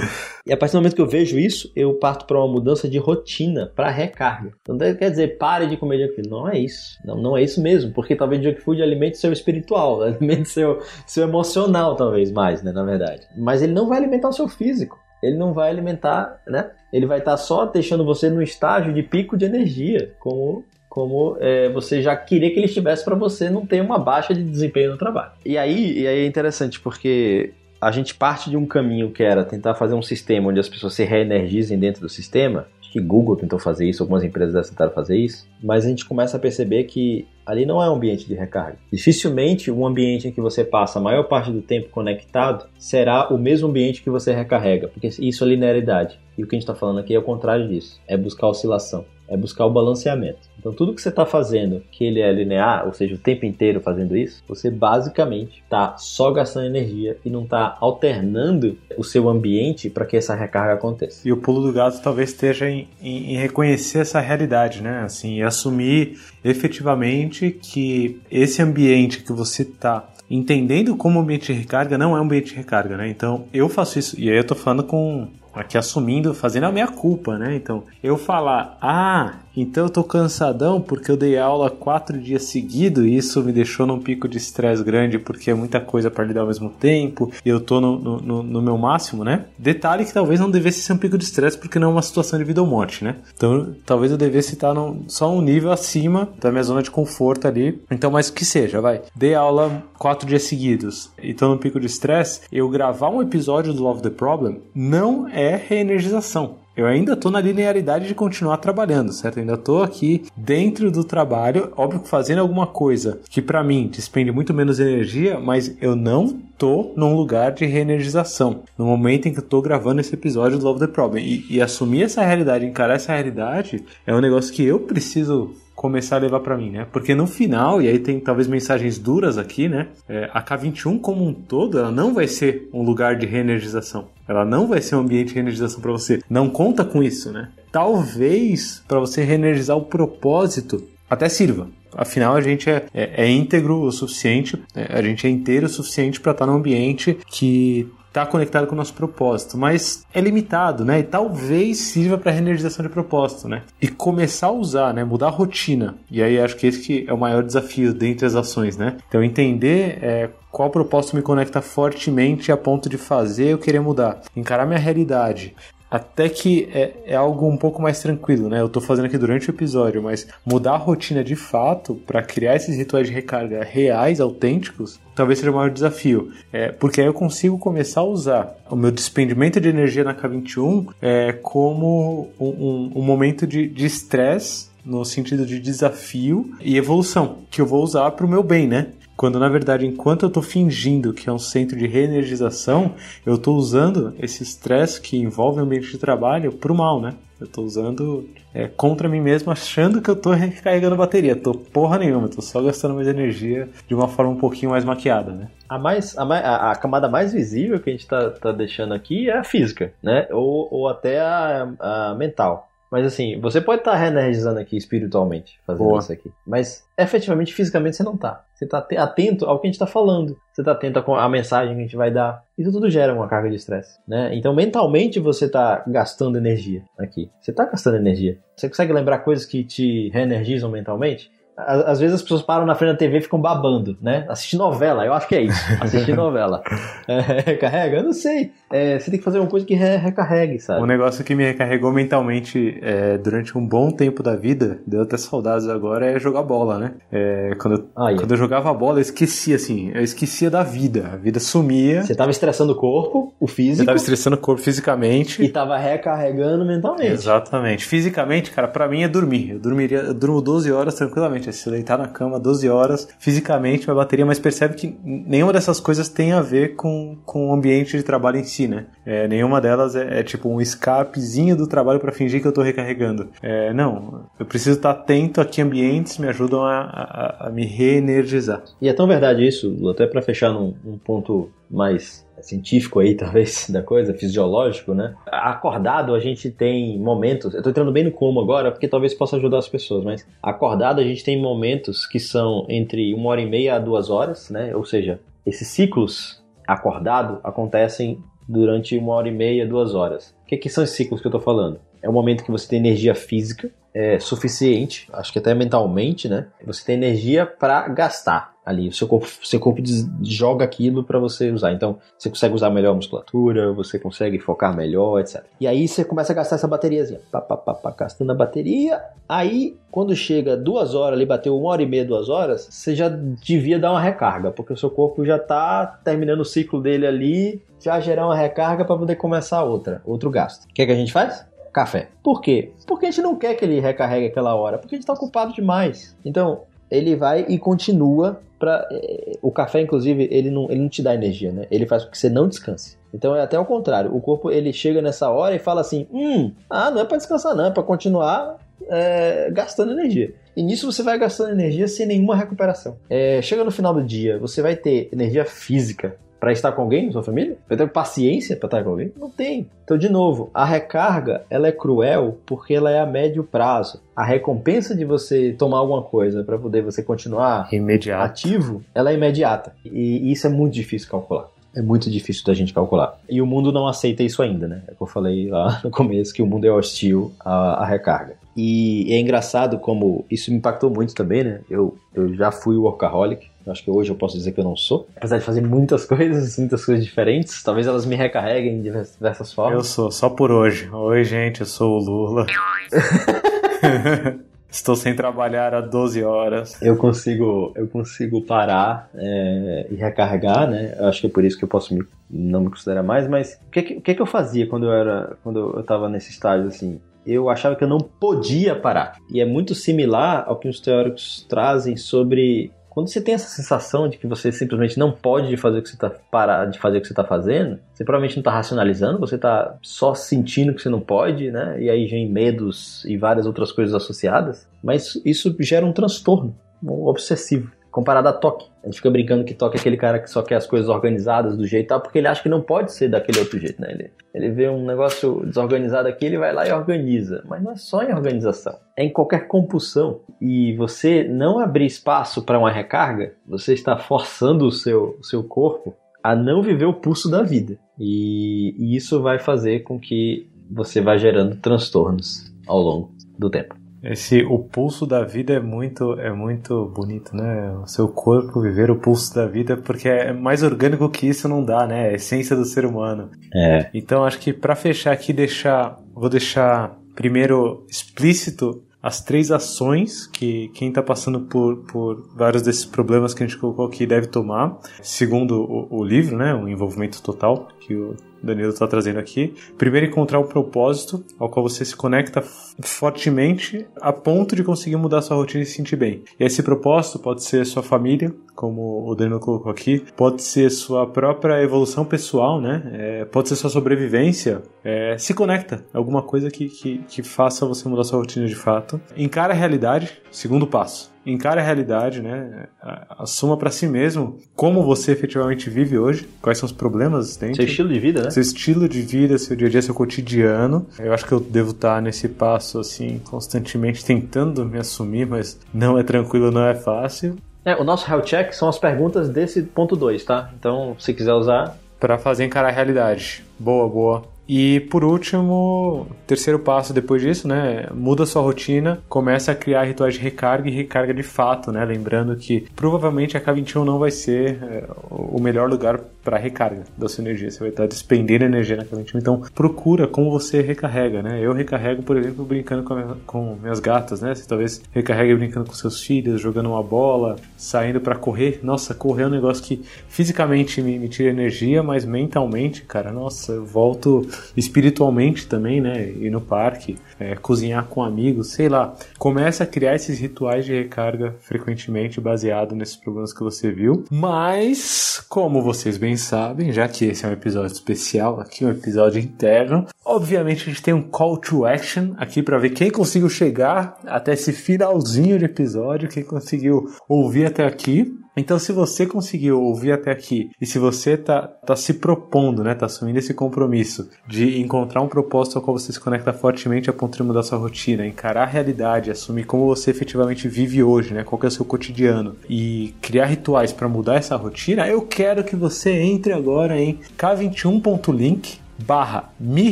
[0.45, 2.99] e a partir do momento que eu vejo isso, eu parto para uma mudança de
[2.99, 4.51] rotina, para recarga.
[4.61, 6.29] Então quer dizer, pare de comer junk food.
[6.29, 6.99] Não é isso.
[7.03, 11.23] Não, não é isso mesmo, porque talvez junk food alimente seu espiritual, alimente seu, seu
[11.23, 13.21] emocional, talvez mais, né, na verdade.
[13.37, 14.99] Mas ele não vai alimentar o seu físico.
[15.21, 16.71] Ele não vai alimentar, né?
[16.93, 20.63] Ele vai estar só deixando você no estágio de pico de energia, como
[20.97, 24.43] como é, você já queria que ele estivesse para você não ter uma baixa de
[24.43, 25.31] desempenho no trabalho.
[25.45, 29.43] E aí, e aí é interessante porque a gente parte de um caminho que era
[29.43, 32.67] tentar fazer um sistema onde as pessoas se reenergizem dentro do sistema.
[32.81, 36.37] Acho que Google tentou fazer isso, algumas empresas tentaram fazer isso, mas a gente começa
[36.37, 38.77] a perceber que ali não é um ambiente de recarga.
[38.91, 43.37] Dificilmente um ambiente em que você passa a maior parte do tempo conectado será o
[43.37, 46.19] mesmo ambiente que você recarrega, porque isso é linearidade.
[46.37, 49.05] E o que a gente está falando aqui é o contrário disso, é buscar oscilação
[49.27, 50.39] é buscar o balanceamento.
[50.57, 53.79] Então, tudo que você está fazendo, que ele é linear, ou seja, o tempo inteiro
[53.79, 59.89] fazendo isso, você basicamente está só gastando energia e não está alternando o seu ambiente
[59.89, 61.27] para que essa recarga aconteça.
[61.27, 65.01] E o pulo do gato talvez esteja em, em, em reconhecer essa realidade, né?
[65.03, 72.15] Assim, assumir efetivamente que esse ambiente que você está entendendo como ambiente de recarga não
[72.15, 73.09] é um ambiente de recarga, né?
[73.09, 76.87] Então, eu faço isso, e aí eu estou falando com aqui assumindo, fazendo a minha
[76.87, 77.55] culpa, né?
[77.55, 83.05] Então, eu falar, ah, então eu tô cansadão porque eu dei aula quatro dias seguidos
[83.05, 86.41] e isso me deixou num pico de estresse grande porque é muita coisa para lidar
[86.41, 89.45] ao mesmo tempo e eu tô no, no, no, meu máximo, né?
[89.57, 92.37] Detalhe que talvez não devesse ser um pico de estresse porque não é uma situação
[92.37, 93.15] de vida ou morte, né?
[93.35, 97.47] Então talvez eu devesse estar num, só um nível acima da minha zona de conforto
[97.47, 97.81] ali.
[97.89, 99.01] Então, mas que seja, vai.
[99.15, 103.73] Dei aula quatro dias seguidos e tô no pico de estresse, eu gravar um episódio
[103.73, 109.11] do Love the Problem não é reenergização eu ainda estou na linearidade de continuar trabalhando,
[109.11, 109.37] certo?
[109.37, 113.89] Eu ainda estou aqui dentro do trabalho, óbvio que fazendo alguma coisa que para mim
[113.91, 119.33] despende muito menos energia, mas eu não tô num lugar de reenergização no momento em
[119.33, 121.25] que eu tô gravando esse episódio do Love the Problem.
[121.25, 126.15] E, e assumir essa realidade, encarar essa realidade, é um negócio que eu preciso começar
[126.15, 126.87] a levar para mim, né?
[126.91, 129.89] Porque no final, e aí tem talvez mensagens duras aqui, né?
[130.09, 134.07] É, a K21 como um todo, ela não vai ser um lugar de reenergização.
[134.27, 136.19] Ela não vai ser um ambiente de reenergização para você.
[136.27, 137.49] Não conta com isso, né?
[137.71, 141.67] Talvez para você reenergizar o propósito até sirva.
[141.95, 145.69] Afinal, a gente é, é, é íntegro o suficiente, é, a gente é inteiro o
[145.69, 147.87] suficiente para estar num ambiente que
[148.17, 150.99] está conectado com o nosso propósito, mas é limitado, né?
[150.99, 153.61] E talvez sirva para reenergização de propósito, né?
[153.81, 155.03] E começar a usar, né?
[155.03, 155.95] Mudar a rotina.
[156.09, 158.97] E aí acho que esse que é o maior desafio dentre as ações, né?
[159.07, 164.21] Então entender é, qual propósito me conecta fortemente a ponto de fazer eu querer mudar,
[164.35, 165.55] encarar minha realidade,
[165.89, 168.59] até que é, é, algo um pouco mais tranquilo, né?
[168.59, 172.55] Eu tô fazendo aqui durante o episódio, mas mudar a rotina de fato para criar
[172.55, 176.31] esses rituais de recarga reais, autênticos, talvez seja o maior desafio.
[176.51, 180.87] É, porque aí eu consigo começar a usar o meu despendimento de energia na K21
[181.01, 187.59] é, como um, um, um momento de estresse no sentido de desafio e evolução, que
[187.59, 188.87] eu vou usar para o meu bem, né?
[189.17, 192.93] Quando na verdade, enquanto eu estou fingindo que é um centro de reenergização,
[193.25, 197.15] eu estou usando esse estresse que envolve o ambiente de trabalho para o mal, né?
[197.39, 201.35] Eu estou usando é, contra mim mesmo, achando que eu estou recarregando bateria.
[201.35, 205.31] Tô porra nenhuma, tô só gastando mais energia de uma forma um pouquinho mais maquiada,
[205.31, 205.47] né?
[205.67, 209.29] A, mais, a, a, a camada mais visível que a gente está tá deixando aqui
[209.29, 210.27] é a física, né?
[210.31, 212.66] Ou, ou até a, a mental.
[212.91, 215.99] Mas assim, você pode estar tá reenergizando aqui espiritualmente, fazendo Boa.
[215.99, 216.31] isso aqui.
[216.45, 218.43] Mas efetivamente, fisicamente, você não está.
[218.53, 220.37] Você está atento ao que a gente está falando.
[220.51, 222.43] Você está atento à mensagem que a gente vai dar.
[222.57, 223.99] Isso tudo gera uma carga de estresse.
[224.07, 224.31] Né?
[224.33, 227.29] Então, mentalmente, você está gastando energia aqui.
[227.39, 228.39] Você está gastando energia.
[228.55, 231.29] Você consegue lembrar coisas que te reenergizam mentalmente?
[231.57, 234.25] Às vezes as pessoas param na frente da TV e ficam babando, né?
[234.29, 235.59] Assistir novela, eu acho que é isso.
[235.81, 236.61] Assistir novela.
[237.07, 237.19] É,
[237.51, 237.97] recarrega?
[237.97, 238.51] Eu não sei.
[238.71, 240.83] É, você tem que fazer uma coisa que re recarregue, sabe?
[240.83, 245.17] Um negócio que me recarregou mentalmente é, durante um bom tempo da vida, deu até
[245.17, 246.93] saudades agora, é jogar bola, né?
[247.11, 251.09] É, quando, eu, ah, quando eu jogava bola, eu esquecia, assim, eu esquecia da vida.
[251.13, 252.03] A vida sumia.
[252.03, 253.81] Você tava estressando o corpo, o físico.
[253.81, 255.41] Eu tava estressando o corpo fisicamente.
[255.41, 257.13] E tava recarregando mentalmente.
[257.13, 257.85] Exatamente.
[257.85, 259.51] Fisicamente, cara, para mim é dormir.
[259.51, 263.87] Eu dormiria, eu durmo 12 horas tranquilamente é se deitar na cama 12 horas, fisicamente
[263.87, 267.97] uma bateria, mas percebe que nenhuma dessas coisas tem a ver com, com o ambiente
[267.97, 268.85] de trabalho em si, né?
[269.05, 272.61] É, nenhuma delas é, é, tipo um escapezinho do trabalho para fingir que eu tô
[272.61, 273.29] recarregando.
[273.41, 277.65] É, não, eu preciso estar atento a que ambientes me ajudam a, a, a me
[277.65, 278.63] reenergizar.
[278.81, 283.69] E é tão verdade isso, até para fechar num, num ponto mais científico aí, talvez,
[283.69, 285.15] da coisa, fisiológico, né?
[285.27, 287.53] Acordado, a gente tem momentos.
[287.53, 290.99] Eu tô entrando bem no como agora, porque talvez possa ajudar as pessoas, mas acordado,
[290.99, 294.75] a gente tem momentos que são entre uma hora e meia a duas horas, né?
[294.75, 300.35] Ou seja, esses ciclos acordado acontecem durante uma hora e meia, duas horas.
[300.43, 301.79] O que, que são esses ciclos que eu tô falando?
[302.01, 306.47] É o momento que você tem energia física é, suficiente, acho que até mentalmente, né?
[306.65, 308.89] Você tem energia para gastar ali.
[308.89, 309.81] O seu corpo, seu corpo
[310.21, 311.71] joga aquilo para você usar.
[311.71, 315.43] Então, você consegue usar melhor a musculatura, você consegue focar melhor, etc.
[315.59, 317.21] E aí você começa a gastar essa bateriazinha.
[317.31, 319.01] Pá, pá, pá, pá, gastando a bateria.
[319.27, 323.07] Aí, quando chega duas horas ali, bateu uma hora e meia, duas horas, você já
[323.07, 327.63] devia dar uma recarga, porque o seu corpo já tá terminando o ciclo dele ali,
[327.79, 330.65] já gerar uma recarga para poder começar outra, outro gasto.
[330.65, 331.45] O que, é que a gente faz?
[331.71, 332.09] Café.
[332.23, 332.73] Por quê?
[332.87, 335.53] Porque a gente não quer que ele recarregue aquela hora, porque a gente está ocupado
[335.53, 336.17] demais.
[336.25, 341.01] Então, ele vai e continua para é, o café inclusive ele não, ele não te
[341.01, 341.67] dá energia, né?
[341.69, 342.97] Ele faz com que você não descanse.
[343.13, 344.15] Então é até o contrário.
[344.15, 347.55] O corpo ele chega nessa hora e fala assim: hum, ah, não é para descansar,
[347.55, 348.57] não, é para continuar
[348.89, 350.33] é, gastando energia.
[350.55, 352.97] E nisso você vai gastando energia sem nenhuma recuperação.
[353.09, 357.07] É, chega no final do dia, você vai ter energia física para estar com alguém
[357.07, 357.57] na sua família?
[357.67, 359.11] Vai ter paciência para estar com alguém?
[359.17, 359.69] Não tem.
[359.83, 364.01] Então, de novo, a recarga ela é cruel porque ela é a médio prazo.
[364.15, 368.23] A recompensa de você tomar alguma coisa para poder você continuar Imediato.
[368.23, 369.73] ativo, ela é imediata.
[369.85, 373.19] E isso é muito difícil calcular é muito difícil da gente calcular.
[373.29, 374.81] E o mundo não aceita isso ainda, né?
[374.87, 378.33] É que eu falei lá no começo que o mundo é hostil à, à recarga.
[378.55, 381.61] E é engraçado como isso me impactou muito também, né?
[381.69, 385.07] Eu, eu já fui workaholic, acho que hoje eu posso dizer que eu não sou.
[385.15, 389.77] Apesar de fazer muitas coisas, muitas coisas diferentes, talvez elas me recarreguem de diversas formas.
[389.77, 390.89] Eu sou, só por hoje.
[390.91, 392.45] Oi, gente, eu sou o Lula.
[394.69, 396.81] Estou sem trabalhar há 12 horas.
[396.81, 400.95] Eu consigo, eu consigo parar é, e recarregar, né?
[400.99, 403.27] Eu acho que é por isso que eu posso me, não me considerar mais.
[403.27, 406.31] Mas o que, o que, que eu fazia quando eu era, quando eu estava nesse
[406.31, 406.99] estágio assim?
[407.25, 409.17] Eu achava que eu não podia parar.
[409.31, 414.09] E é muito similar ao que os teóricos trazem sobre quando você tem essa sensação
[414.09, 417.01] de que você simplesmente não pode fazer o que você tá parar de fazer o
[417.01, 420.89] que você está fazendo, você provavelmente não está racionalizando, você está só sentindo que você
[420.89, 421.79] não pode, né?
[421.79, 424.67] E aí vem medos e várias outras coisas associadas.
[424.83, 428.69] Mas isso gera um transtorno, um obsessivo comparado a toque.
[428.83, 431.57] A gente fica brincando que toque é aquele cara que só quer as coisas organizadas
[431.57, 433.91] do jeito tal, porque ele acha que não pode ser daquele outro jeito, né?
[433.91, 437.43] Ele, ele vê um negócio desorganizado aqui, ele vai lá e organiza.
[437.47, 440.19] Mas não é só em organização, é em qualquer compulsão.
[440.39, 445.43] E você não abrir espaço para uma recarga, você está forçando o seu, o seu
[445.43, 447.79] corpo a não viver o pulso da vida.
[447.97, 453.86] E, e isso vai fazer com que você vá gerando transtornos ao longo do tempo.
[454.03, 457.71] Esse o pulso da vida é muito é muito bonito, né?
[457.83, 461.63] O seu corpo viver o pulso da vida, porque é mais orgânico que isso não
[461.63, 462.07] dá, né?
[462.07, 463.29] É a essência do ser humano.
[463.53, 463.89] É.
[463.93, 470.69] Então acho que para fechar aqui deixar, vou deixar primeiro explícito as três ações que
[470.69, 474.77] quem está passando por, por vários desses problemas que a gente colocou aqui deve tomar,
[475.01, 479.53] segundo o, o livro, né, o envolvimento total que o Danilo está trazendo aqui.
[479.77, 482.41] Primeiro, encontrar um propósito ao qual você se conecta
[482.81, 486.23] fortemente a ponto de conseguir mudar sua rotina e se sentir bem.
[486.39, 491.05] E esse propósito pode ser sua família, como o Danilo colocou aqui, pode ser sua
[491.05, 492.81] própria evolução pessoal, né?
[492.91, 494.63] É, pode ser sua sobrevivência.
[494.83, 498.99] É, se conecta, alguma coisa que, que, que faça você mudar sua rotina de fato.
[499.15, 502.67] Encara a realidade, segundo passo encare a realidade, né?
[503.09, 507.57] Assuma para si mesmo como você efetivamente vive hoje, quais são os problemas existentes.
[507.57, 508.29] Seu estilo de vida, né?
[508.29, 510.87] Seu estilo de vida, seu dia a dia, seu cotidiano.
[510.97, 515.99] Eu acho que eu devo estar nesse passo, assim, constantemente tentando me assumir, mas não
[515.99, 517.35] é tranquilo, não é fácil.
[517.67, 520.51] É, o nosso health check são as perguntas desse ponto 2, tá?
[520.57, 521.77] Então, se quiser usar.
[521.99, 523.43] Para fazer encarar a realidade.
[523.59, 524.23] Boa, boa.
[524.47, 527.87] E por último, terceiro passo depois disso, né?
[527.93, 531.83] Muda sua rotina, começa a criar rituais de recarga e recarga de fato, né?
[531.83, 537.07] Lembrando que provavelmente a K21 não vai ser é, o melhor lugar para recarga da
[537.07, 537.49] sua energia.
[537.49, 539.15] Você vai estar despendendo energia na K21.
[539.15, 541.39] Então procura como você recarrega, né?
[541.41, 544.35] Eu recarrego, por exemplo, brincando com, minha, com minhas gatas, né?
[544.35, 548.59] Você talvez recarregue brincando com seus filhos, jogando uma bola, saindo para correr.
[548.61, 553.53] Nossa, correr é um negócio que fisicamente me, me tira energia, mas mentalmente, cara, nossa,
[553.53, 556.09] eu volto espiritualmente também, né?
[556.09, 558.93] Ir no parque, é, cozinhar com amigos, sei lá.
[559.17, 564.03] Começa a criar esses rituais de recarga frequentemente baseado nesses problemas que você viu.
[564.11, 569.21] Mas, como vocês bem sabem, já que esse é um episódio especial, aqui um episódio
[569.21, 573.99] interno, obviamente a gente tem um call to action aqui para ver quem conseguiu chegar
[574.05, 578.13] até esse finalzinho de episódio, quem conseguiu ouvir até aqui.
[578.37, 582.75] Então, se você conseguiu ouvir até aqui e se você tá, tá se propondo, né,
[582.75, 586.93] tá assumindo esse compromisso de encontrar um propósito ao qual você se conecta fortemente a
[586.93, 591.23] ponto de mudar sua rotina, encarar a realidade, assumir como você efetivamente vive hoje, né,
[591.23, 595.55] qual é o seu cotidiano e criar rituais para mudar essa rotina, eu quero que
[595.55, 599.71] você entre agora em k21.link barra me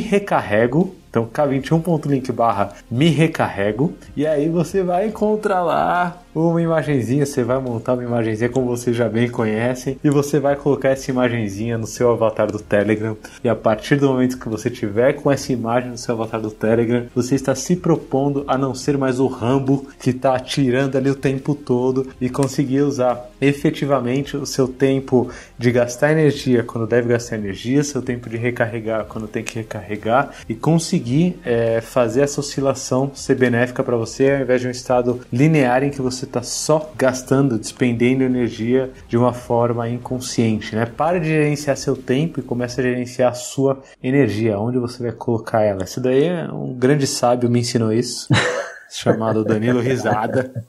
[0.00, 3.94] recarrego então k21.link barra me recarrego.
[4.16, 8.94] E aí você vai encontrar lá uma imagenzinha, você vai montar uma imagenzinha como vocês
[8.94, 13.16] já bem conhecem e você vai colocar essa imagenzinha no seu avatar do Telegram.
[13.42, 16.50] E a partir do momento que você tiver com essa imagem no seu avatar do
[16.50, 21.08] Telegram, você está se propondo a não ser mais o Rambo que está atirando ali
[21.08, 27.08] o tempo todo e conseguir usar efetivamente o seu tempo de gastar energia quando deve
[27.08, 32.22] gastar energia, seu tempo de recarregar quando tem que recarregar e conseguir conseguir é, fazer
[32.22, 36.24] essa oscilação ser benéfica para você, ao invés de um estado linear em que você
[36.24, 40.74] está só gastando, despendendo energia de uma forma inconsciente.
[40.74, 40.86] Né?
[40.86, 45.12] Pare de gerenciar seu tempo e comece a gerenciar a sua energia, onde você vai
[45.12, 45.84] colocar ela.
[45.84, 48.28] Isso daí é um grande sábio me ensinou isso.
[48.90, 50.64] chamado Danilo Risada.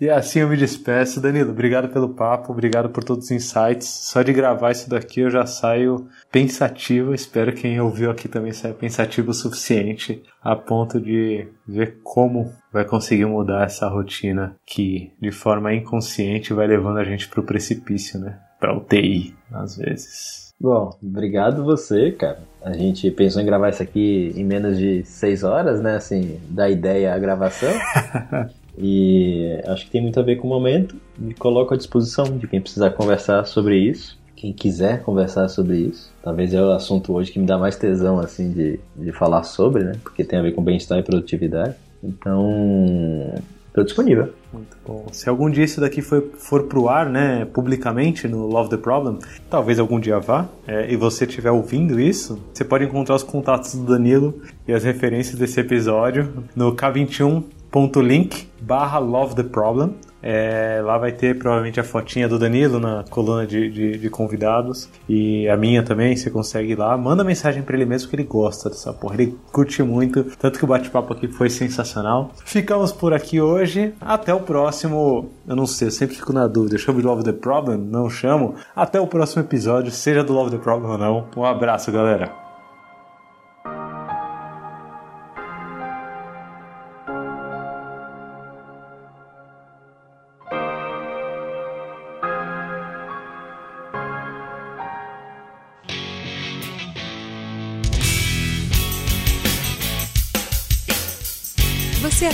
[0.00, 1.20] e assim eu me despeço.
[1.20, 3.86] Danilo, obrigado pelo papo, obrigado por todos os insights.
[3.86, 7.14] Só de gravar isso daqui eu já saio pensativo.
[7.14, 12.52] Espero que quem ouviu aqui também saia pensativo o suficiente a ponto de ver como
[12.72, 17.44] vai conseguir mudar essa rotina que de forma inconsciente vai levando a gente para o
[17.44, 18.38] precipício, né?
[18.58, 20.54] Para UTI, às vezes.
[20.58, 22.49] Bom, obrigado você, cara.
[22.62, 25.96] A gente pensou em gravar isso aqui em menos de seis horas, né?
[25.96, 27.72] Assim, da ideia à gravação.
[28.78, 30.96] e acho que tem muito a ver com o momento.
[31.18, 34.18] Me coloco à disposição de quem precisar conversar sobre isso.
[34.36, 36.12] Quem quiser conversar sobre isso.
[36.22, 39.84] Talvez é o assunto hoje que me dá mais tesão, assim, de, de falar sobre,
[39.84, 39.92] né?
[40.02, 41.74] Porque tem a ver com bem-estar e produtividade.
[42.02, 43.34] Então,
[43.70, 44.32] estou disponível.
[44.52, 45.06] Muito bom.
[45.12, 49.18] Se algum dia isso daqui for, for pro ar, né, publicamente no Love the Problem,
[49.48, 53.74] talvez algum dia vá, é, e você estiver ouvindo isso, você pode encontrar os contatos
[53.74, 59.94] do Danilo e as referências desse episódio no k21.link barra Love the Problem.
[60.22, 64.88] É, lá vai ter provavelmente a fotinha do Danilo na coluna de, de, de, convidados
[65.08, 66.16] e a minha também.
[66.16, 69.14] Você consegue ir lá, manda mensagem para ele mesmo que ele gosta dessa porra.
[69.14, 72.30] Ele curte muito, tanto que o bate-papo aqui foi sensacional.
[72.44, 73.94] Ficamos por aqui hoje.
[74.00, 75.30] Até o próximo.
[75.46, 76.76] Eu não sei, eu sempre fico na dúvida.
[76.78, 77.78] Chamo de Love the Problem?
[77.78, 78.54] Não chamo.
[78.74, 81.26] Até o próximo episódio, seja do Love the Problem ou não.
[81.36, 82.49] Um abraço, galera.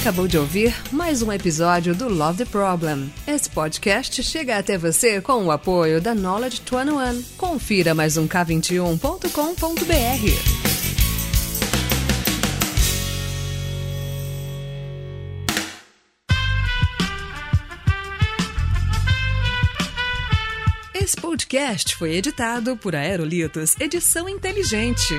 [0.07, 3.12] Acabou de ouvir mais um episódio do Love the Problem.
[3.26, 7.24] Esse podcast chega até você com o apoio da Knowledge 21.
[7.36, 9.26] Confira mais um k21.com.br.
[20.94, 25.16] Esse podcast foi editado por Aerolitos Edição Inteligente.